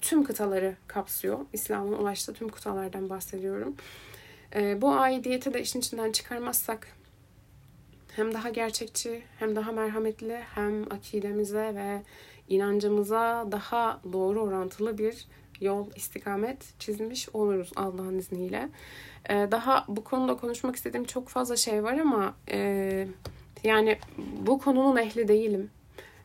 [0.00, 1.38] tüm kıtaları kapsıyor.
[1.52, 3.76] İslam'ın ulaştığı tüm kıtalardan bahsediyorum.
[4.54, 6.88] E, bu aidiyeti de işin içinden çıkarmazsak
[8.16, 12.02] hem daha gerçekçi, hem daha merhametli, hem akidemize ve
[12.48, 15.26] inancımıza daha doğru orantılı bir
[15.60, 18.68] yol, istikamet çizmiş oluruz Allah'ın izniyle.
[19.30, 23.08] Ee, daha bu konuda konuşmak istediğim çok fazla şey var ama e,
[23.64, 23.98] yani
[24.46, 25.70] bu konunun ehli değilim.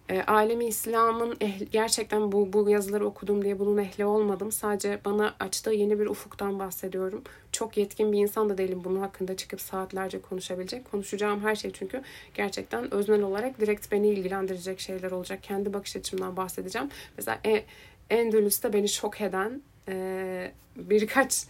[0.10, 4.52] E, alemi İslam'ın ehli, gerçekten bu, bu yazıları okudum diye bunun ehli olmadım.
[4.52, 7.24] Sadece bana açtığı yeni bir ufuktan bahsediyorum.
[7.62, 10.92] Çok yetkin bir insan da değilim bunun hakkında çıkıp saatlerce konuşabilecek.
[10.92, 12.02] Konuşacağım her şey çünkü
[12.34, 15.44] gerçekten öznel olarak direkt beni ilgilendirecek şeyler olacak.
[15.44, 16.90] Kendi bakış açımdan bahsedeceğim.
[17.18, 17.64] Mesela e,
[18.10, 21.44] Endülüs'te beni şok eden e, birkaç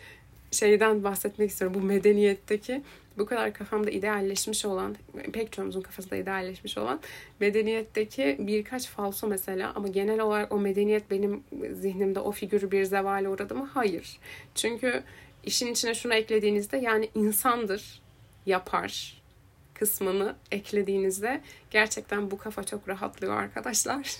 [0.51, 1.81] şeyden bahsetmek istiyorum.
[1.81, 2.81] Bu medeniyetteki
[3.17, 4.95] bu kadar kafamda idealleşmiş olan,
[5.33, 6.99] pek çoğumuzun kafasında idealleşmiş olan
[7.39, 11.43] medeniyetteki birkaç falso mesela ama genel olarak o medeniyet benim
[11.73, 13.69] zihnimde o figürü bir zevale uğradı mı?
[13.73, 14.19] Hayır.
[14.55, 15.03] Çünkü
[15.43, 18.01] işin içine şunu eklediğinizde yani insandır,
[18.45, 19.21] yapar
[19.73, 24.17] kısmını eklediğinizde gerçekten bu kafa çok rahatlıyor arkadaşlar.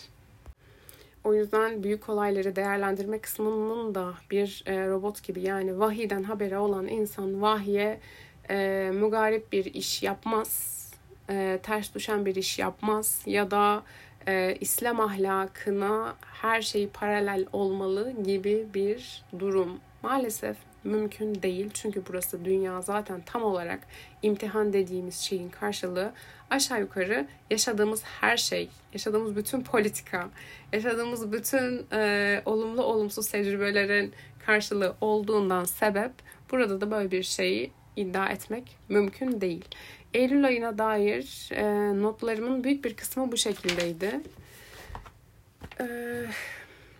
[1.24, 6.88] O yüzden büyük olayları değerlendirme kısmının da bir e, robot gibi yani vahiden haberi olan
[6.88, 8.00] insan vahiye
[8.50, 10.82] e, mugarip bir iş yapmaz,
[11.30, 13.84] e, ters düşen bir iş yapmaz ya da
[14.28, 21.70] e, İslam ahlakına her şey paralel olmalı gibi bir durum maalesef mümkün değil.
[21.74, 23.80] Çünkü burası dünya zaten tam olarak
[24.22, 26.14] imtihan dediğimiz şeyin karşılığı
[26.50, 30.30] aşağı yukarı yaşadığımız her şey, yaşadığımız bütün politika,
[30.74, 34.14] yaşadığımız bütün e, olumlu olumsuz tecrübelerin
[34.46, 36.12] karşılığı olduğundan sebep
[36.52, 39.66] burada da böyle bir şeyi iddia etmek mümkün değil.
[40.14, 41.64] Eylül ayına dair e,
[42.02, 44.20] notlarımın büyük bir kısmı bu şekildeydi.
[45.80, 45.86] E,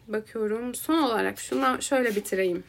[0.08, 0.76] bakıyorum.
[0.76, 2.64] Son olarak şuna şöyle bitireyim.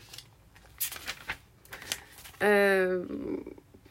[2.43, 2.89] E,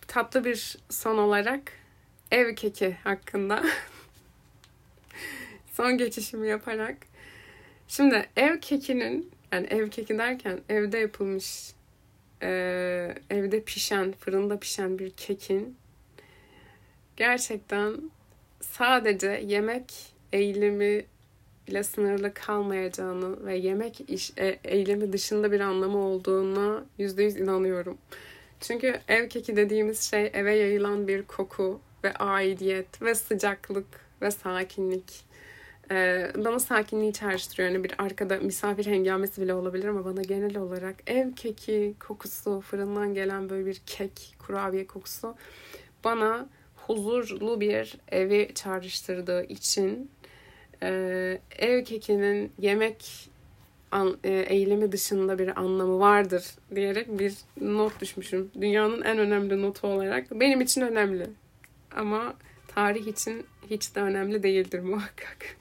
[0.08, 1.62] tatlı bir son olarak
[2.32, 3.64] ev keki hakkında
[5.74, 6.98] son geçişimi yaparak
[7.88, 11.74] şimdi ev kekinin yani ev keki derken evde yapılmış
[12.42, 12.50] e,
[13.30, 15.78] evde pişen, fırında pişen bir kekin
[17.18, 18.12] gerçekten
[18.62, 19.94] sadece yemek
[20.34, 21.06] eylemi
[21.68, 27.98] ile sınırlı kalmayacağını ve yemek iş, e, eylemi dışında bir anlamı olduğuna yüzde yüz inanıyorum.
[28.62, 33.88] Çünkü ev keki dediğimiz şey eve yayılan bir koku ve aidiyet ve sıcaklık
[34.22, 35.32] ve sakinlik
[35.92, 37.70] ee, bana sakinliği çağrıştırıyor.
[37.70, 43.14] Yani bir arkada misafir hengamesi bile olabilir ama bana genel olarak ev keki kokusu, fırından
[43.14, 45.36] gelen böyle bir kek, kurabiye kokusu
[46.04, 50.12] bana huzurlu bir evi çağrıştırdığı için
[50.84, 53.30] e, ev kekinin yemek
[53.92, 58.52] an, e, eylemi dışında bir anlamı vardır diyerek bir not düşmüşüm.
[58.62, 60.32] Dünyanın en önemli notu olarak.
[60.32, 61.28] Benim için önemli.
[61.96, 62.34] ama
[62.68, 65.58] tarih için hiç de önemli değildir muhakkak.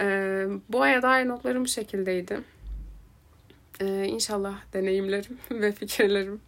[0.00, 2.40] Ee, bu aya dair notlarım bu şekildeydi.
[3.80, 6.40] Ee, inşallah deneyimlerim ve fikirlerim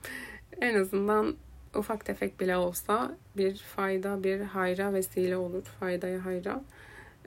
[0.60, 1.36] en azından
[1.74, 5.62] ufak tefek bile olsa bir fayda, bir hayra vesile olur.
[5.62, 6.64] Faydaya hayra.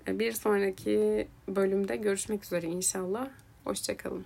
[0.07, 3.29] Bir sonraki bölümde görüşmek üzere inşallah.
[3.63, 4.25] Hoşçakalın.